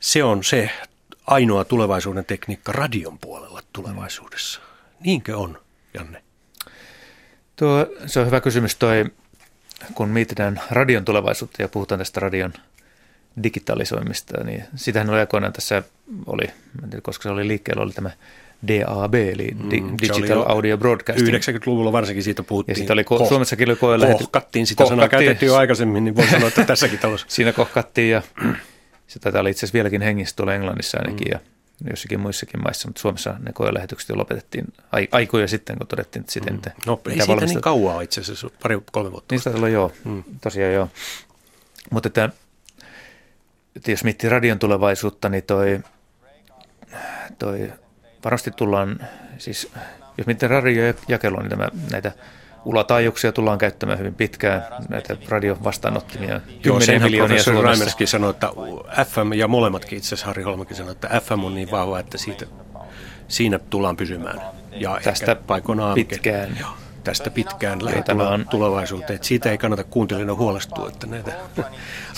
[0.00, 0.70] se on se
[1.28, 4.60] ainoa tulevaisuuden tekniikka radion puolella tulevaisuudessa.
[5.00, 5.58] Niinkö on,
[5.94, 6.22] Janne?
[7.56, 9.04] Tuo, se on hyvä kysymys toi,
[9.94, 12.52] kun mietitään radion tulevaisuutta ja puhutaan tästä radion
[13.42, 15.82] digitalisoimista, niin sitähän oli aikoinaan tässä,
[16.26, 16.44] oli,
[16.90, 18.10] tiedä, koska se oli liikkeellä, oli tämä
[18.68, 19.68] DAB, eli mm,
[20.02, 21.36] Digital Audio Broadcasting.
[21.36, 22.72] 90-luvulla varsinkin siitä puhuttiin.
[22.72, 26.26] Ja sitten oli, ko- Suomessakin oli koe Kohkattiin, sitä sanaa käytettiin jo aikaisemmin, niin voi
[26.26, 27.26] sanoa, että tässäkin talossa.
[27.30, 28.22] Siinä kohkattiin ja
[29.08, 31.32] se taitaa olla itse asiassa vieläkin hengissä tuolla Englannissa ainakin mm.
[31.32, 31.40] ja
[31.90, 34.64] jossakin muissakin maissa, mutta Suomessa ne koelähetykset jo lopetettiin
[35.12, 36.70] aikoja sitten, kun todettiin, että että...
[36.70, 36.82] Mm.
[36.86, 39.34] No ei siitä niin kauaa itse asiassa, pari kolme vuotta.
[39.34, 40.24] Niin sitä joo, mm.
[40.40, 40.88] tosiaan joo.
[41.90, 42.30] Mutta että,
[43.76, 45.80] että jos miettii radion tulevaisuutta, niin toi,
[47.38, 47.72] toi
[48.24, 49.70] varmasti tullaan, siis
[50.18, 52.12] jos miettii radiojakelua, niin tämä, näitä
[52.64, 57.66] ulataajuuksia tullaan käyttämään hyvin pitkään, näitä radiovastaanottimia, kymmeniä miljoonia Suomessa.
[57.66, 58.50] Raimerskin sanoi, että
[59.04, 62.46] FM ja molemmatkin itse asiassa Harri Holmakin sanoi, että FM on niin vahva, että siitä,
[63.28, 64.40] siinä tullaan pysymään.
[64.72, 65.36] Ja tästä
[65.94, 66.56] pitkään.
[66.60, 66.70] Joo,
[67.04, 69.14] tästä pitkään lähetulevaan tulevaisuuteen.
[69.14, 71.32] Että siitä ei kannata kuuntelijana huolestua, että näitä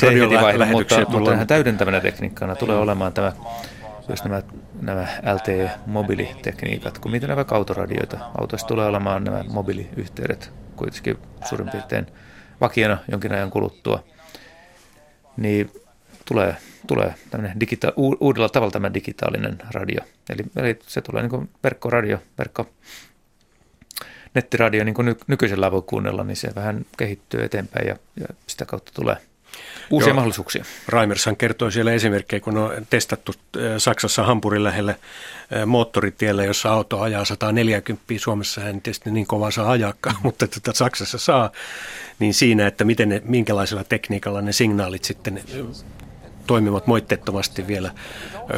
[0.03, 1.39] radiolähetyksiä mutta, tullaan.
[1.39, 3.33] Mutta täydentävänä tekniikkana tulee olemaan tämä
[4.11, 4.43] jos nämä,
[4.83, 8.19] nämä LTE-mobiilitekniikat, kun miten nämä autoradioita.
[8.39, 11.19] Autoissa tulee olemaan nämä mobiiliyhteydet kuitenkin
[11.49, 12.07] suurin piirtein
[12.61, 14.05] vakiona jonkin ajan kuluttua,
[15.37, 15.71] niin
[16.25, 17.15] tulee, tulee
[17.61, 20.03] digita- uudella tavalla tämä digitaalinen radio.
[20.31, 22.67] Eli, eli se tulee niin kuin verkkoradio, verkko,
[24.35, 28.67] nettiradio, niin kuin ny, nykyisellä voi kuunnella, niin se vähän kehittyy eteenpäin ja, ja sitä
[28.67, 29.17] kautta tulee–
[29.91, 30.65] Uusia Joo, mahdollisuuksia.
[30.89, 34.91] Raimershan kertoi siellä esimerkkejä, kun on testattu äh, Saksassa Hampurin lähelle
[35.57, 40.79] äh, moottoritielle, jossa auto ajaa 140, Suomessa en tietysti niin kovaa saa ajakaan, mutta tuota
[40.79, 41.51] Saksassa saa,
[42.19, 45.67] niin siinä, että miten ne, minkälaisella tekniikalla ne signaalit sitten äh,
[46.47, 47.91] toimivat moitteettomasti vielä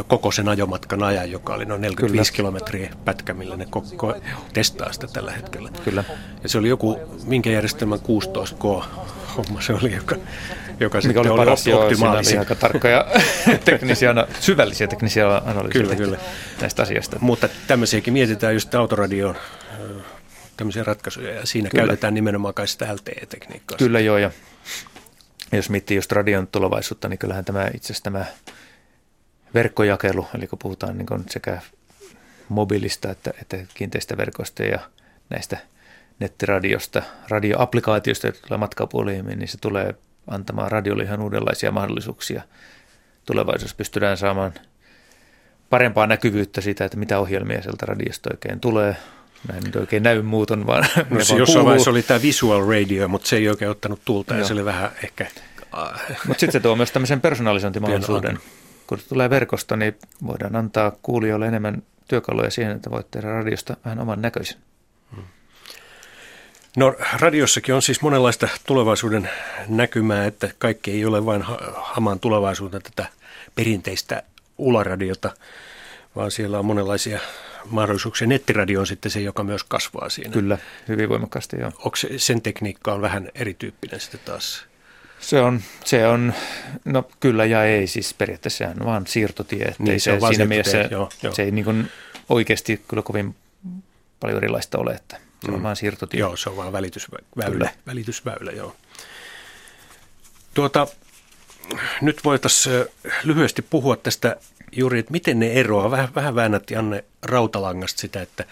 [0.06, 2.36] koko sen ajomatkan ajan, joka oli noin 45 Kyllä.
[2.36, 4.14] kilometriä pätkä, millä ne koko
[4.52, 5.70] testaa sitä tällä hetkellä.
[5.84, 6.04] Kyllä.
[6.42, 8.84] Ja se oli joku, minkä järjestelmän 16K
[9.36, 10.16] homma se oli, joka
[10.82, 12.38] joka Mikä oli, oli paras, optimaalisin.
[12.38, 13.06] aika tarkkoja
[13.64, 16.18] teknisiä, syvällisiä teknisiä analyysiä kyllä, kyllä.
[16.60, 17.16] näistä asioista.
[17.20, 19.36] Mutta tämmöisiäkin mietitään just autoradioon
[20.56, 21.86] tämmöisiä ratkaisuja ja siinä kyllä.
[21.86, 23.78] käytetään nimenomaan kai sitä LTE-tekniikkaa.
[23.78, 24.30] Kyllä joo ja
[25.52, 28.24] jos miettii just radion tulevaisuutta, niin kyllähän tämä itse asiassa tämä
[29.54, 31.60] verkkojakelu, eli kun puhutaan niin sekä
[32.48, 34.78] mobiilista että, että kiinteistä verkoista ja
[35.30, 35.56] näistä
[36.18, 39.94] nettiradiosta, radioapplikaatiosta, jotka tulee matkapuolimiin, niin se tulee
[40.26, 42.42] antamaan radiolle ihan uudenlaisia mahdollisuuksia.
[43.26, 44.52] Tulevaisuudessa pystytään saamaan
[45.70, 48.96] parempaa näkyvyyttä siitä, että mitä ohjelmia sieltä radiosta oikein tulee.
[49.48, 53.28] Näin nyt oikein näy muuton, vaan no, se jossain vaiheessa oli tämä visual radio, mutta
[53.28, 55.26] se ei oikein ottanut tulta ja se oli vähän ehkä...
[56.26, 58.38] Mutta sitten se tuo myös tämmöisen personalisointimahdollisuuden.
[58.86, 63.98] Kun tulee verkosta, niin voidaan antaa kuulijoille enemmän työkaluja siihen, että voit tehdä radiosta vähän
[63.98, 64.58] oman näköisen.
[66.76, 69.30] No radiossakin on siis monenlaista tulevaisuuden
[69.68, 73.06] näkymää, että kaikki ei ole vain hamaan tulevaisuutta tätä
[73.54, 74.22] perinteistä
[74.58, 75.30] ularadiota,
[76.16, 77.20] vaan siellä on monenlaisia
[77.64, 78.26] mahdollisuuksia.
[78.26, 80.30] Nettiradio on sitten se, joka myös kasvaa siinä.
[80.30, 80.58] Kyllä,
[80.88, 81.72] hyvin voimakkaasti joo.
[81.78, 84.64] Onko se, sen tekniikka on vähän erityyppinen sitten taas?
[85.20, 86.34] Se on, se on,
[86.84, 89.74] no kyllä ja ei, siis periaatteessa se on vaan siirtotie.
[89.78, 91.34] Niin, se, se on siinä mielessä joo, joo.
[91.34, 91.90] se ei niin kuin
[92.28, 93.34] oikeasti kyllä kovin
[94.20, 95.54] paljon erilaista ole, että se mm.
[95.54, 96.20] on vaan siirtotie.
[96.20, 97.70] Joo, se on vaan välitysväylä, kyllä.
[97.86, 98.76] välitysväylä joo.
[100.54, 100.86] Tuota,
[102.00, 102.84] nyt voitaisiin
[103.24, 104.36] lyhyesti puhua tästä
[104.72, 105.90] juuri, että miten ne eroaa.
[105.90, 108.44] Vähän, vähän väännätti Anne Rautalangasta sitä, että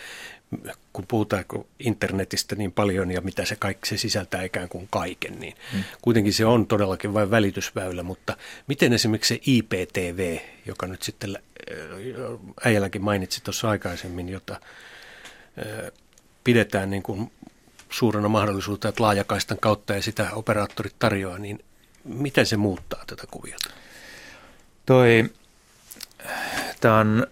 [0.92, 1.44] kun puhutaan
[1.78, 5.84] internetistä niin paljon ja mitä se kaikki se sisältää ikään kuin kaiken, niin hmm.
[6.02, 11.38] kuitenkin se on todellakin vain välitysväylä, mutta miten esimerkiksi se IPTV, joka nyt sitten
[12.64, 14.60] äijälläkin mainitsi tuossa aikaisemmin, jota
[16.44, 17.32] pidetään niin kuin
[17.90, 21.64] suurena mahdollisuutta, että laajakaistan kautta ja sitä operaattorit tarjoaa, niin
[22.04, 23.70] miten se muuttaa tätä kuviota?
[24.86, 25.30] Toi,
[26.80, 27.26] tämä on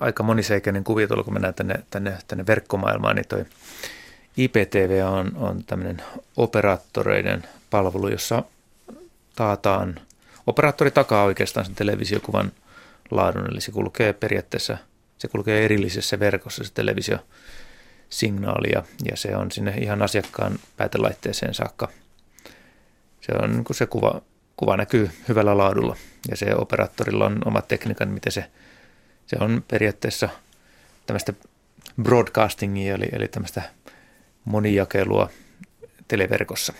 [0.00, 3.44] aika moniseikainen kuvio kun mennään tänne, tänne, tänne verkkomaailmaan, niin toi
[4.36, 6.02] IPTV on, on tämmöinen
[6.36, 8.42] operaattoreiden palvelu, jossa
[9.36, 10.00] taataan,
[10.46, 12.52] operaattori takaa oikeastaan sen televisiokuvan
[13.10, 14.78] laadun, eli se kulkee periaatteessa,
[15.18, 17.36] se kulkee erillisessä verkossa se televisiosignaali
[18.72, 21.88] ja, ja se on sinne ihan asiakkaan päätelaitteeseen saakka–
[23.26, 24.22] se on niin kuin se kuva,
[24.56, 25.96] kuva näkyy hyvällä laadulla
[26.30, 28.50] ja se operaattorilla on omat tekniikan, miten se,
[29.26, 30.28] se on periaatteessa
[31.06, 31.32] tämmöistä
[32.02, 33.62] broadcastingia, eli, eli tämmöistä
[34.44, 35.30] monijakelua
[36.08, 36.72] televerkossa.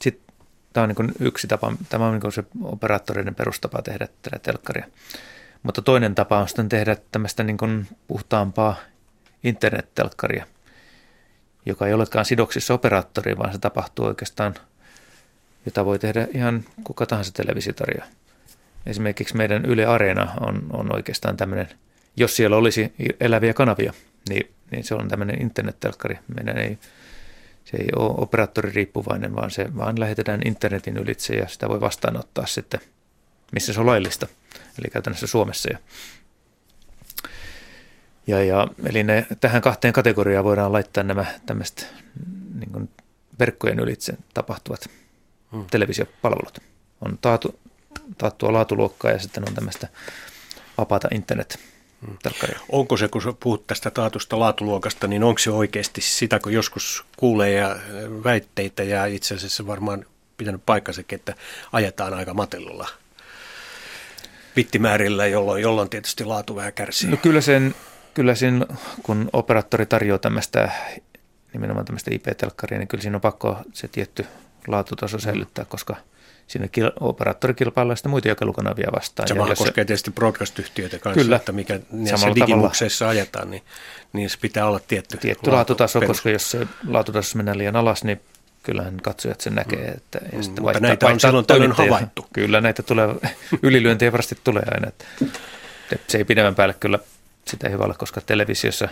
[0.00, 0.34] Sitten
[0.72, 4.86] tämä on niin yksi tapa, tämä on niin se operaattoreiden perustapa tehdä tätä telkkaria.
[5.62, 8.76] Mutta toinen tapa on sitten tehdä tämmöistä niin puhtaampaa
[9.44, 10.46] internet-telkkaria,
[11.66, 14.54] joka ei olekaan sidoksissa operaattoriin, vaan se tapahtuu oikeastaan–
[15.66, 18.04] jota voi tehdä ihan kuka tahansa televisiotarja.
[18.86, 21.68] Esimerkiksi meidän Yle Areena on, on oikeastaan tämmöinen,
[22.16, 23.92] jos siellä olisi eläviä kanavia,
[24.28, 26.18] niin, niin se on tämmöinen internet-telkkari.
[26.34, 26.78] Meidän ei,
[27.64, 32.80] se ei ole operaattoririippuvainen, vaan se vaan lähetetään internetin ylitse ja sitä voi vastaanottaa sitten,
[33.52, 34.26] missä se on laillista,
[34.78, 35.68] eli käytännössä Suomessa.
[35.72, 35.78] Ja,
[38.26, 41.86] ja, ja eli ne, tähän kahteen kategoriaan voidaan laittaa nämä tämmöiset
[42.54, 42.90] niin
[43.38, 44.90] verkkojen ylitse tapahtuvat
[45.52, 45.64] mm.
[45.70, 46.58] televisiopalvelut.
[47.00, 47.58] On taatu,
[48.18, 49.88] taattua laatuluokkaa ja sitten on tämmöistä
[50.78, 51.58] vapaata internet
[52.22, 52.60] Telkkaria.
[52.68, 57.52] Onko se, kun puhut tästä taatusta laatuluokasta, niin onko se oikeasti sitä, kun joskus kuulee
[57.52, 57.76] ja
[58.24, 61.34] väitteitä ja itse asiassa varmaan pitänyt paikkansakin, että
[61.72, 62.88] ajetaan aika matellulla
[64.54, 67.10] bittimäärillä, jolloin, jolloin tietysti laatu vähän kärsii.
[67.10, 67.74] No kyllä sen,
[68.16, 68.66] kyllä sen,
[69.02, 70.70] kun operaattori tarjoaa tämmöistä
[71.52, 74.26] nimenomaan tämmöistä IP-telkkaria, niin kyllä siinä on pakko se tietty
[74.66, 75.96] laatutaso säilyttää, koska
[76.46, 79.28] sinne kil- operaattori kilpaillaan sitten muita jakelukanavia vastaan.
[79.28, 83.62] Sama koskee se, tietysti broadcast-yhtiöitä kanssa, kyllä, että mikä näissä digimukseissa ajetaan, niin,
[84.12, 86.16] niin se pitää olla tietty, tietty laatutaso, perus.
[86.16, 88.20] koska jos se laatutaso menee liian alas, niin
[88.62, 89.86] kyllähän katsojat sen näkee.
[89.86, 89.96] Mm.
[89.96, 92.26] Että, ja mm, mutta vaihtaa, näitä on silloin tällöin havaittu.
[92.32, 93.08] Kyllä näitä tulee,
[93.62, 94.88] ylilyöntiä varmasti tulee aina.
[94.88, 95.04] Että,
[96.08, 96.98] se ei pidemmän päälle kyllä
[97.50, 98.88] sitä hyvä olla, koska televisiossa,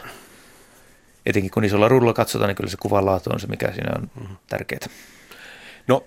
[1.26, 4.10] etenkin kun isolla ruudulla katsotaan, niin kyllä se kuvan laatu on se, mikä siinä on
[4.20, 4.36] mm.
[4.48, 4.86] tärkeää.
[5.88, 6.04] No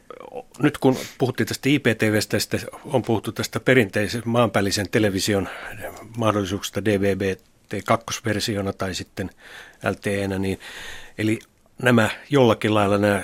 [0.59, 2.37] nyt kun puhuttiin tästä IPTVstä,
[2.85, 5.49] on puhuttu tästä perinteisen maanpäällisen television
[6.17, 9.29] mahdollisuuksista DVB-T2-versiona tai sitten
[9.83, 10.59] LTE-nä, niin
[11.17, 11.39] eli
[11.81, 13.21] nämä jollakin lailla nämä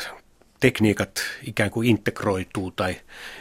[0.64, 2.96] tekniikat ikään kuin integroituu tai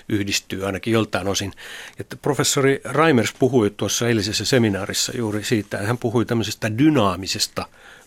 [0.09, 1.53] yhdistyy ainakin joltain osin.
[2.01, 7.67] Että professori Reimers puhui tuossa eilisessä seminaarissa juuri siitä, hän puhui tämmöisestä dynaamisesta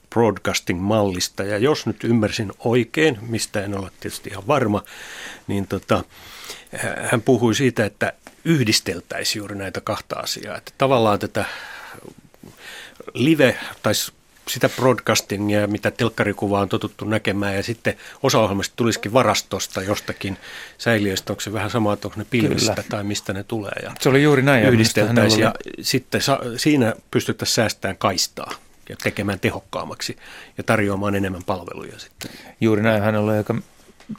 [0.10, 1.44] broadcasting-mallista.
[1.44, 4.84] Ja jos nyt ymmärsin oikein, mistä en ole tietysti ihan varma,
[5.48, 6.04] niin tota,
[7.12, 8.14] hän puhui siitä, että
[8.46, 10.58] yhdisteltäisiin juuri näitä kahta asiaa.
[10.58, 11.46] Että tavallaan tätä
[13.14, 13.94] live tai
[14.48, 20.38] sitä broadcastingia, mitä telkkarikuvaa on totuttu näkemään, ja sitten osa ohjelmasta tulisikin varastosta jostakin
[20.78, 22.88] säiliöistä, onko se vähän sama, että onko ne pilvistä Kyllä.
[22.90, 23.74] tai mistä ne tulee.
[23.84, 24.66] Ja se oli juuri näin.
[24.66, 28.52] Yhdisteltäisiin, ja, ja sitten sa- siinä pystyttäisiin säästämään kaistaa
[28.90, 30.18] ja tekemään tehokkaammaksi
[30.58, 32.32] ja tarjoamaan enemmän palveluja sitten.
[32.62, 33.56] Juuri näin, hän oli aika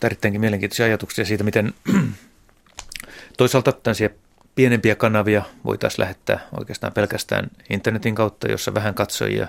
[0.04, 1.74] erittäinkin mielenkiintoisia ajatuksia siitä, miten
[3.38, 4.10] toisaalta tämmöisiä
[4.54, 9.48] pienempiä kanavia voitaisiin lähettää oikeastaan pelkästään internetin kautta, jossa vähän katsojia,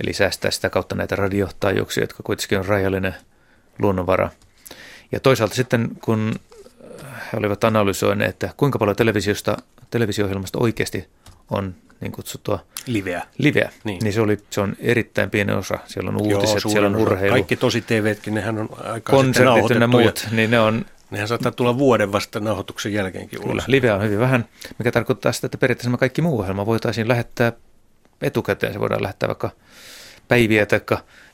[0.00, 3.14] eli säästää sitä kautta näitä radiotaajuuksia, jotka kuitenkin on rajallinen
[3.78, 4.30] luonnonvara.
[5.12, 6.34] Ja toisaalta sitten, kun
[7.32, 9.56] he olivat analysoineet, että kuinka paljon televisiosta,
[9.90, 11.08] televisio-ohjelmasta oikeasti
[11.50, 13.70] on niin kutsuttua liveä, liveä.
[13.84, 13.98] Niin.
[14.02, 15.78] niin se, oli, se on erittäin pieni osa.
[15.86, 17.32] Siellä on uutiset, Joo, siellä on urheilu.
[17.32, 20.84] Kaikki tosi TVtkin, nehän on aika Konsertit ja muut, niin ne on...
[21.10, 23.50] Nehän saattaa tulla vuoden vasta nauhoituksen jälkeenkin ulos.
[23.50, 27.52] Kyllä, live on hyvin vähän, mikä tarkoittaa sitä, että periaatteessa kaikki muu ohjelma voitaisiin lähettää
[28.22, 28.72] etukäteen.
[28.72, 29.50] Se voidaan lähettää vaikka
[30.28, 30.80] päiviä tai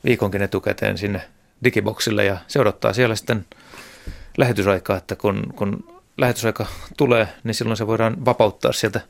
[0.05, 1.21] viikonkin etukäteen sinne
[1.63, 3.45] digiboksille ja se odottaa siellä sitten
[4.37, 6.65] lähetysaikaa, että kun, kun lähetysaika
[6.97, 9.01] tulee, niin silloin se voidaan vapauttaa sieltä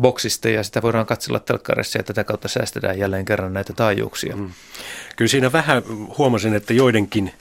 [0.00, 4.36] boksista ja sitä voidaan katsella telkkarissa ja tätä kautta säästetään jälleen kerran näitä taajuuksia.
[4.36, 4.50] Mm.
[5.16, 5.82] Kyllä siinä vähän
[6.18, 7.32] huomasin, että joidenkin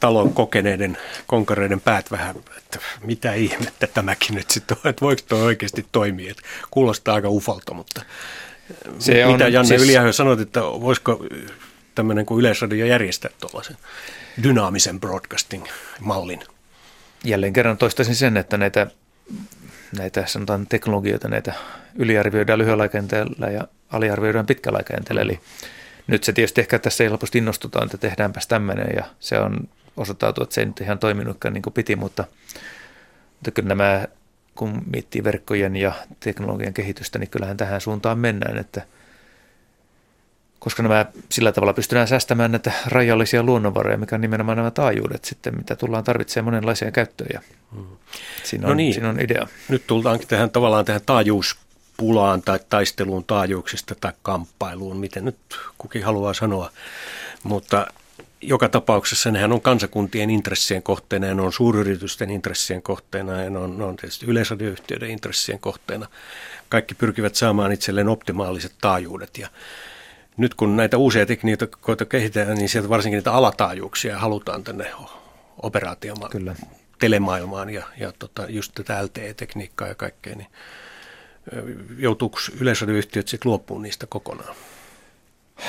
[0.00, 5.38] talon kokeneiden konkareiden päät vähän, että mitä ihmettä tämäkin nyt sitten on, että voiko tuo
[5.38, 6.30] oikeasti toimia.
[6.30, 8.02] Että kuulostaa aika ufalta, mutta
[8.98, 9.82] se mitä on, Janne siis...
[9.82, 11.24] Yliahjo sanoit, että voisiko
[11.94, 13.76] tämmöinen kuin Yleisradio järjestää tuollaisen
[14.42, 16.40] dynaamisen broadcasting-mallin?
[17.24, 18.86] Jälleen kerran toistaisin sen, että näitä,
[19.98, 21.52] näitä sanotaan teknologioita, näitä
[21.94, 25.22] yliarvioidaan lyhyellä aikajänteellä ja aliarvioidaan pitkällä aikajänteellä.
[25.22, 25.40] Eli
[26.06, 30.54] nyt se tietysti ehkä tässä helposti innostutaan, että tehdäänpäs tämmöinen ja se on osoittautu, että
[30.54, 32.24] se ei nyt ihan toiminutkaan niin kuin piti, mutta,
[33.34, 34.06] mutta kyllä nämä,
[34.54, 38.82] kun miettii verkkojen ja teknologian kehitystä, niin kyllähän tähän suuntaan mennään, että
[40.58, 45.56] koska nämä sillä tavalla pystytään säästämään näitä rajallisia luonnonvaroja, mikä on nimenomaan nämä taajuudet sitten,
[45.56, 47.42] mitä tullaan tarvitsemaan monenlaisia käyttöjä.
[47.74, 47.86] Hmm.
[48.44, 48.94] Siinä no on, no niin.
[48.94, 49.46] siinä on idea.
[49.68, 51.58] Nyt tultaankin tähän tavallaan tähän taajuus
[51.96, 55.36] pulaan tai taisteluun taajuuksista tai kamppailuun, miten nyt
[55.78, 56.70] kukin haluaa sanoa.
[57.42, 57.86] Mutta
[58.42, 63.58] joka tapauksessa nehän on kansakuntien intressien kohteena ja ne on suuryritysten intressien kohteena ja ne
[63.58, 66.06] on, ne on tietysti yleisradioyhtiöiden intressien kohteena.
[66.68, 69.48] Kaikki pyrkivät saamaan itselleen optimaaliset taajuudet ja
[70.36, 74.90] nyt kun näitä uusia tekniikoita kehitetään, niin sieltä varsinkin niitä alataajuuksia halutaan tänne
[75.62, 76.56] operaatiomaan, Kyllä.
[76.98, 80.48] telemaailmaan ja, ja tota, just tätä LTE-tekniikkaa ja kaikkea, niin
[81.98, 84.54] joutuuko yleisradioyhtiöt sitten luopumaan niistä kokonaan?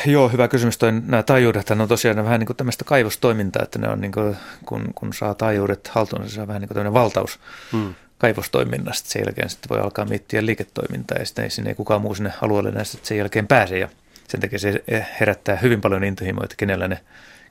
[0.06, 0.78] Joo, hyvä kysymys.
[0.78, 4.38] Toi, nämä taajuudet on tosiaan vähän niin kuin tämmöistä kaivostoimintaa, että ne on niin kuin,
[4.66, 7.40] kun, kun saa taajuudet haltuun, se on vähän niin kuin tämmöinen valtaus
[7.72, 7.96] hmm.
[8.18, 9.10] kaivostoiminnasta.
[9.10, 12.34] Sen jälkeen sitten voi alkaa miettiä liiketoimintaa ja sitten ei, sinne ei kukaan muu sinne
[12.42, 13.78] alueelle näistä sen jälkeen pääse.
[13.78, 13.90] Ja
[14.28, 14.84] sen takia se
[15.20, 17.00] herättää hyvin paljon intohimoa, että kenellä ne,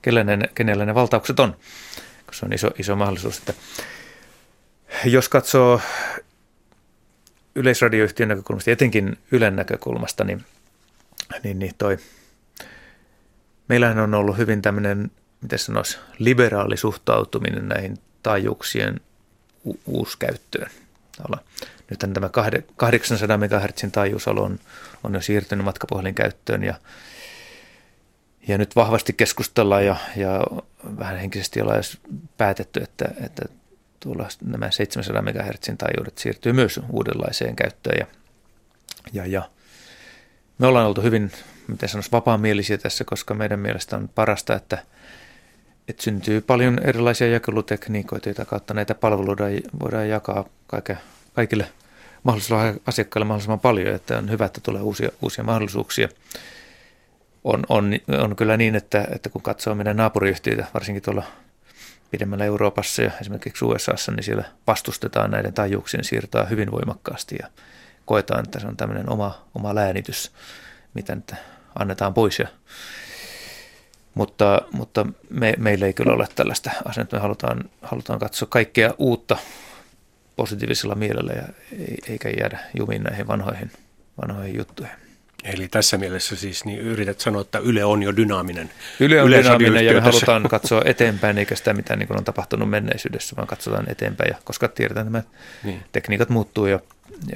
[0.03, 1.57] kenellä ne, kenellä ne valtaukset on,
[2.27, 3.39] koska se on iso, iso mahdollisuus.
[3.39, 3.55] Että
[5.05, 5.81] jos katsoo
[7.55, 10.45] yleisradioyhtiön näkökulmasta, etenkin Ylen näkökulmasta, niin,
[11.45, 11.99] niin, niin toi,
[13.71, 15.11] meillähän on ollut hyvin tämmöinen,
[15.43, 19.01] miten sanoisi, liberaali suhtautuminen näihin taajuuksien
[19.65, 20.71] u- uuskäyttöön.
[21.91, 22.31] Nythän tämä
[22.77, 24.59] 800 MHz taajuusalo on,
[25.05, 26.75] on jo siirtynyt matkapuhelin käyttöön ja,
[28.49, 30.47] ja nyt vahvasti keskustellaan ja, ja
[30.99, 31.83] vähän henkisesti ollaan
[32.37, 33.43] päätetty, että, että
[34.01, 37.99] tuolla nämä 700 MHz taajuudet siirtyy myös uudenlaiseen käyttöön.
[37.99, 38.07] Ja,
[39.13, 39.51] ja, ja
[40.59, 41.33] me ollaan oltu hyvin,
[41.71, 44.79] miten sanoisi, vapaamielisiä tässä, koska meidän mielestä on parasta, että,
[45.89, 49.45] että syntyy paljon erilaisia jakelutekniikoita, joita kautta näitä palveluita
[49.81, 50.99] voidaan jakaa kaikke,
[51.33, 51.67] kaikille
[52.23, 56.09] mahdollisille asiakkaille mahdollisimman paljon, että on hyvä, että tulee uusia, uusia mahdollisuuksia.
[57.45, 61.23] On, on, on kyllä niin, että, että kun katsoo meidän naapuriyhtiöitä, varsinkin tuolla
[62.11, 67.49] pidemmällä Euroopassa ja esimerkiksi USAssa, niin siellä vastustetaan näiden taajuuksien siirtoa hyvin voimakkaasti ja
[68.05, 70.33] koetaan, että se on tämmöinen oma, oma läänitys,
[70.95, 71.35] mitä nyt
[71.79, 72.39] annetaan pois.
[72.39, 72.49] Ja,
[74.15, 77.17] mutta mutta me, meillä ei kyllä ole tällaista asennetta.
[77.17, 79.37] Me halutaan, halutaan katsoa kaikkea uutta
[80.37, 81.43] positiivisella mielellä ja
[82.09, 83.71] eikä jäädä jumiin näihin vanhoihin,
[84.23, 84.97] vanhoihin juttuihin.
[85.45, 88.71] Eli tässä mielessä siis niin yrität sanoa, että Yle on jo dynaaminen.
[89.01, 93.37] Yle on dynaaminen ja me halutaan katsoa eteenpäin, eikä sitä mitä niin on tapahtunut menneisyydessä,
[93.37, 94.29] vaan katsotaan eteenpäin.
[94.29, 95.25] Ja koska tiedetään, että nämä
[95.65, 95.83] niin.
[95.93, 96.81] tekniikat muuttuu ja,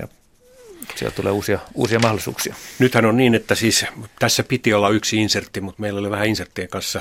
[0.01, 0.09] ja
[0.95, 2.55] sieltä tulee uusia, uusia mahdollisuuksia.
[2.79, 3.87] Nythän on niin, että siis
[4.19, 7.01] tässä piti olla yksi insertti, mutta meillä oli vähän inserttien kanssa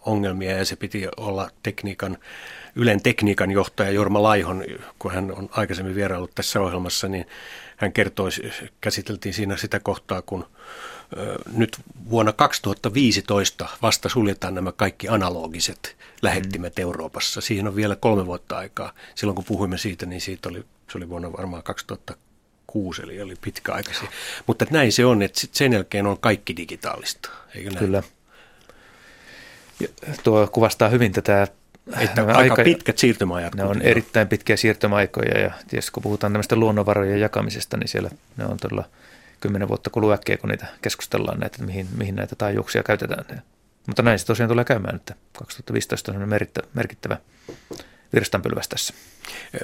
[0.00, 2.18] ongelmia ja se piti olla tekniikan,
[2.76, 4.64] Ylen tekniikan johtaja Jorma Laihon,
[4.98, 7.26] kun hän on aikaisemmin vieraillut tässä ohjelmassa, niin
[7.76, 8.30] hän kertoi,
[8.80, 10.46] käsiteltiin siinä sitä kohtaa, kun
[11.56, 11.76] nyt
[12.10, 16.82] vuonna 2015 vasta suljetaan nämä kaikki analogiset lähettimet mm.
[16.82, 17.40] Euroopassa.
[17.40, 18.92] Siihen on vielä kolme vuotta aikaa.
[19.14, 22.31] Silloin kun puhuimme siitä, niin siitä oli, se oli vuonna varmaan 2006,
[23.02, 23.90] eli oli pitkä aika.
[24.46, 27.78] Mutta näin se on, että sen jälkeen on kaikki digitaalista, eikö näin?
[27.78, 28.02] Kyllä.
[29.80, 29.88] Ja
[30.22, 31.46] tuo kuvastaa hyvin tätä
[31.98, 33.54] että aika, aika pitkät siirtymäajat.
[33.54, 38.44] Ne on erittäin pitkiä siirtymäaikoja ja tietysti kun puhutaan tämmöistä luonnonvarojen jakamisesta, niin siellä ne
[38.44, 38.84] on todella
[39.40, 43.42] kymmenen vuotta kuluu äkkiä, kun niitä keskustellaan näitä, että mihin, mihin näitä taajuuksia käytetään.
[43.86, 46.28] Mutta näin se tosiaan tulee käymään, että 2015 on
[46.74, 47.16] merkittävä,
[48.12, 48.94] merkittävä virstanpylväs tässä.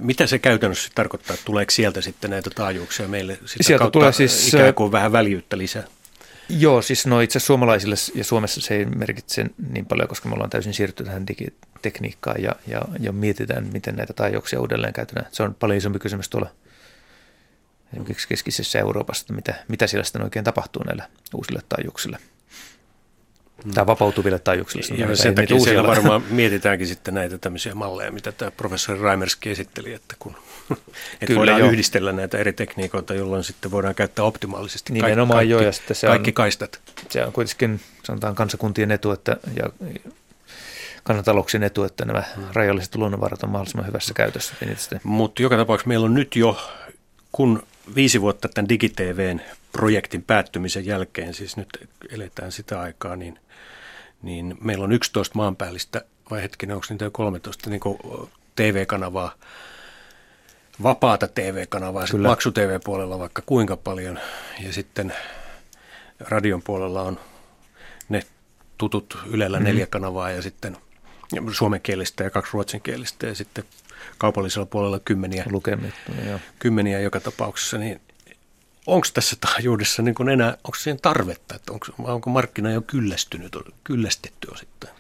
[0.01, 1.37] Mitä se käytännössä tarkoittaa?
[1.45, 5.59] Tuleeko sieltä sitten näitä taajuuksia meille sitä sieltä kautta tulee siis, ikään kuin vähän väljyyttä
[5.59, 5.85] lisää?
[6.49, 10.51] Joo, siis no itse suomalaisille ja Suomessa se ei merkitse niin paljon, koska me ollaan
[10.51, 15.27] täysin siirtynyt tähän digitekniikkaan ja, ja, ja mietitään, miten näitä taajuuksia uudelleen käytetään.
[15.33, 16.51] Se on paljon isompi kysymys tuolla
[17.93, 22.19] esimerkiksi keskisessä Euroopassa, mitä, mitä siellä sitten oikein tapahtuu näillä uusille taajuuksille.
[23.65, 23.73] Mm.
[23.73, 25.07] Tai vapautuville taajuuksille.
[25.07, 29.93] Ja sen takia siellä varmaan mietitäänkin sitten näitä tämmöisiä malleja, mitä tämä professori Raimerski esitteli,
[29.93, 30.35] että kun
[31.13, 31.67] että Kyllä, voidaan jo.
[31.67, 36.07] yhdistellä näitä eri tekniikoita, jolloin sitten voidaan käyttää optimaalisesti Nimenomaan kaikki, jo, ja sitten se
[36.07, 36.81] kaikki on, kaistat.
[37.09, 39.89] Se on kuitenkin sanotaan kansakuntien etu että, ja
[41.05, 42.45] kansantalouksien etu, että nämä hmm.
[42.53, 44.55] rajalliset luonnonvarat on mahdollisimman hyvässä käytössä.
[45.05, 46.73] Mutta joka tapauksessa meillä on nyt jo,
[47.33, 47.63] kun
[47.95, 49.41] viisi vuotta tämän DigiTVn
[49.73, 51.69] projektin päättymisen jälkeen, siis nyt
[52.11, 53.39] eletään sitä aikaa, niin,
[54.23, 57.81] niin meillä on 11 maanpäällistä, vai hetkinen, onko niitä jo 13 niin
[58.57, 59.35] TV-kanavaa,
[60.83, 64.19] vapaata TV-kanavaa, maksu-TV-puolella vaikka kuinka paljon,
[64.61, 65.15] ja sitten
[66.21, 67.21] radion puolella on
[68.09, 68.23] ne
[68.79, 69.69] tutut Ylellä mm-hmm.
[69.69, 70.77] neljä kanavaa ja sitten
[71.53, 73.65] suomenkielistä ja kaksi ruotsinkielistä ja sitten
[74.19, 78.01] kaupallisella puolella kymmeniä, Lukemittuja, kymmeniä joka tapauksessa, niin
[78.89, 83.57] onko tässä taajuudessa niin kuin enää, onko siihen tarvetta, että onko, onko markkina jo kyllästynyt,
[83.85, 84.95] kyllästetty osittain?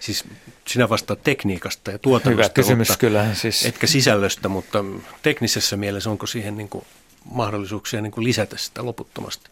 [0.00, 0.24] Siis
[0.68, 3.66] sinä vastaat tekniikasta ja tuotannosta, Hyvä kysymys, mutta, kyllähän siis.
[3.66, 4.84] etkä sisällöstä, mutta
[5.22, 6.84] teknisessä mielessä onko siihen niin kuin
[7.24, 9.50] mahdollisuuksia niin kuin lisätä sitä loputtomasti?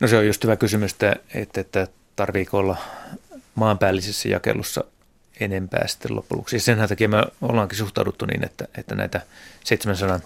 [0.00, 2.76] No se on just hyvä kysymys, että, että tarviiko olla
[3.54, 4.84] maanpäällisessä jakelussa
[5.40, 6.60] enempää sitten loppujen lopuksi.
[6.60, 9.20] Sen takia me ollaankin suhtauduttu niin, että, että näitä
[9.64, 10.20] 700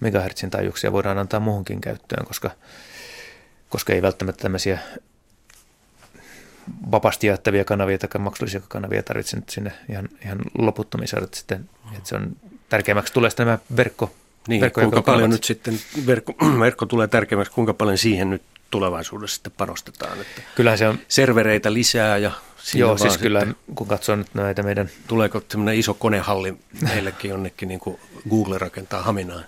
[0.00, 2.50] MHz taajuuksia voidaan antaa muuhunkin käyttöön, koska,
[3.68, 4.78] koska ei välttämättä tämmöisiä
[6.90, 12.08] vapaasti jaettavia kanavia tai maksullisia kanavia tarvitse nyt sinne ihan, ihan loputtomiin saada sitten, että
[12.08, 12.36] se on
[12.68, 14.14] tärkeämmäksi tulee sitten nämä verkko,
[14.48, 19.34] niin, verkko kuinka paljon nyt sitten verkko, verkko tulee tärkeämmäksi, kuinka paljon siihen nyt tulevaisuudessa
[19.34, 20.20] sitten panostetaan.
[20.20, 20.98] Että Kyllähän se on...
[21.08, 22.30] Servereitä lisää ja
[22.74, 24.90] Joo, siis kyllä kun katsoo nyt näitä meidän...
[25.06, 29.44] Tuleeko semmoinen iso konehalli meillekin jonnekin niin kuin Google rakentaa Haminaan?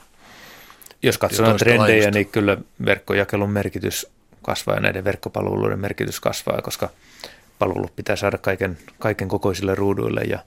[1.03, 2.11] Jos katsoo trendejä, laajusta.
[2.11, 4.07] niin kyllä verkkojakelun merkitys
[4.42, 6.90] kasvaa ja näiden verkkopalveluiden merkitys kasvaa, koska
[7.59, 10.38] palvelut pitää saada kaiken, kaiken kokoisille ruuduille ja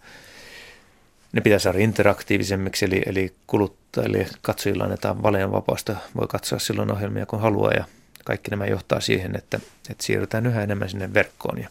[1.32, 7.42] ne pitää saada interaktiivisemmiksi, eli, eli kuluttajille katsojilla annetaan valinnanvapaasta, voi katsoa silloin ohjelmia kun
[7.42, 7.86] haluaa ja
[8.26, 11.70] kaikki nämä johtaa siihen, että, että siirrytään yhä enemmän sinne verkkoon ja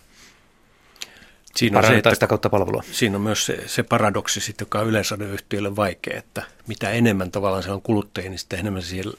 [1.58, 2.82] Siinä on se, että, sitä kautta palvelua.
[2.92, 7.62] Siinä on myös se, se paradoksi, sit, joka on yleisradioyhtiöille vaikea, että mitä enemmän tavallaan
[7.62, 9.12] se on kuluttajia, niin sitten enemmän siihen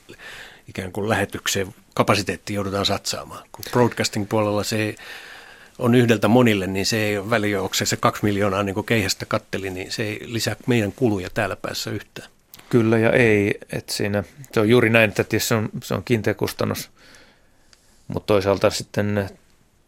[0.68, 3.44] ikään kuin lähetykseen kapasiteettiin joudutaan satsaamaan.
[3.52, 4.96] Kun broadcasting puolella se
[5.80, 9.26] on yhdeltä monille, niin se ei ole väliä, onko se, se kaksi miljoonaa niin keihästä
[9.26, 12.30] katteli, niin se ei lisää meidän kuluja täällä päässä yhtään.
[12.70, 16.34] Kyllä ja ei, että siinä se on juuri näin, että se on, se on kiinteä
[16.34, 16.90] kustannus,
[18.08, 19.30] mutta toisaalta sitten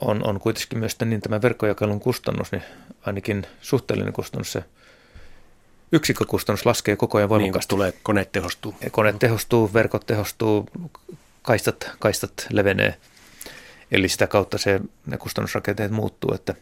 [0.01, 2.63] on, on kuitenkin myös niin tämä verkkojakelun kustannus, niin
[3.05, 4.63] ainakin suhteellinen kustannus, se
[5.91, 7.73] yksikkökustannus laskee koko ajan voimakkaasti.
[7.73, 8.75] Niin, tulee, kone tehostuu.
[8.91, 10.69] Kone tehostuu, verkot tehostuu,
[11.41, 12.97] kaistat, kaistat levenee.
[13.91, 16.53] Eli sitä kautta se, ne kustannusrakenteet muuttuu, että,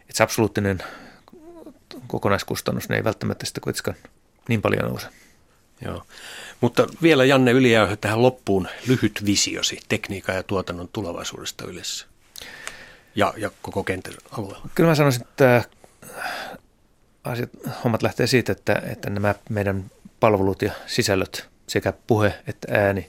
[0.00, 0.82] että se absoluuttinen
[2.06, 3.96] kokonaiskustannus ne ei välttämättä sitä kuitenkaan
[4.48, 5.06] niin paljon nouse.
[5.84, 6.06] Joo.
[6.60, 12.11] Mutta vielä Janne Ylijäyhö tähän loppuun lyhyt visiosi tekniikan ja tuotannon tulevaisuudesta yleensä
[13.14, 14.68] ja, ja koko kentän alueella?
[14.74, 15.64] Kyllä mä sanoisin, että
[17.24, 17.50] asiat,
[17.84, 19.84] hommat lähtee siitä, että, että nämä meidän
[20.20, 23.00] palvelut ja sisällöt, sekä puhe että ääni,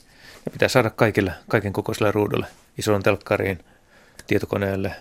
[0.45, 2.47] ne pitää saada kaikille, kaiken kokoiselle ruudulle,
[2.77, 3.65] isoon telkkariin,
[4.27, 4.95] tietokoneelle,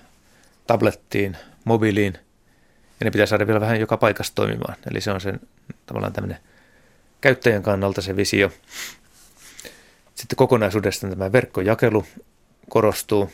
[0.67, 2.19] tablettiin, mobiiliin,
[3.01, 4.77] ja ne pitää saada vielä vähän joka paikassa toimimaan.
[4.91, 5.41] Eli se on sen
[5.87, 6.39] tavallaan tämmöinen
[7.21, 8.53] käyttäjän kannalta se visio.
[10.15, 12.07] Sitten kokonaisuudesta tämä verkkojakelu
[12.71, 13.31] korostuu.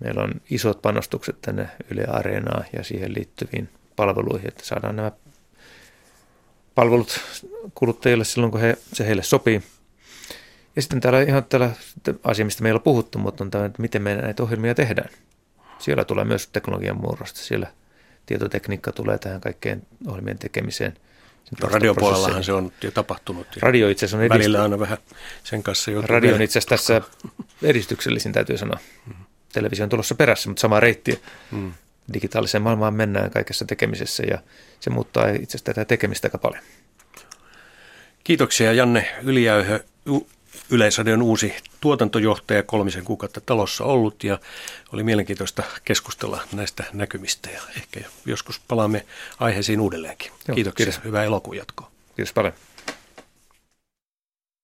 [0.00, 5.12] Meillä on isot panostukset tänne Yle Areenaan ja siihen liittyviin palveluihin, että saadaan nämä
[6.74, 7.20] palvelut
[7.74, 9.62] kuluttajille silloin, kun he, se heille sopii.
[10.76, 11.70] Ja sitten täällä ihan täällä
[12.24, 15.10] asia, mistä meillä on puhuttu, mutta on tämä, että miten me näitä ohjelmia tehdään.
[15.78, 17.40] Siellä tulee myös teknologian murrosta.
[17.40, 17.66] Siellä
[18.26, 20.94] tietotekniikka tulee tähän kaikkeen ohjelmien tekemiseen.
[21.62, 23.46] No, radiopuolellahan se on jo tapahtunut.
[23.60, 24.38] Radio itse asiassa on edisty...
[24.38, 24.98] Välillä aina vähän
[25.44, 27.02] sen kanssa Radio on itse asiassa tässä
[27.62, 28.78] edistyksellisin, täytyy sanoa.
[29.06, 31.22] Mm-hmm televisio on tulossa perässä, mutta sama reitti.
[31.50, 31.72] Mm.
[32.12, 34.38] Digitaaliseen maailmaan mennään kaikessa tekemisessä ja
[34.80, 36.62] se muuttaa itse asiassa tätä tekemistä aika paljon.
[38.24, 39.80] Kiitoksia Janne Ylijäyhö,
[40.70, 44.38] Yleisradion uusi tuotantojohtaja, kolmisen kuukautta talossa ollut ja
[44.92, 49.06] oli mielenkiintoista keskustella näistä näkymistä ja ehkä joskus palaamme
[49.40, 50.32] aiheisiin uudelleenkin.
[50.48, 51.04] Joo, Kiitoksia, kiitos.
[51.04, 51.90] hyvää elokuun jatkoa.
[52.16, 52.52] Kiitos paljon.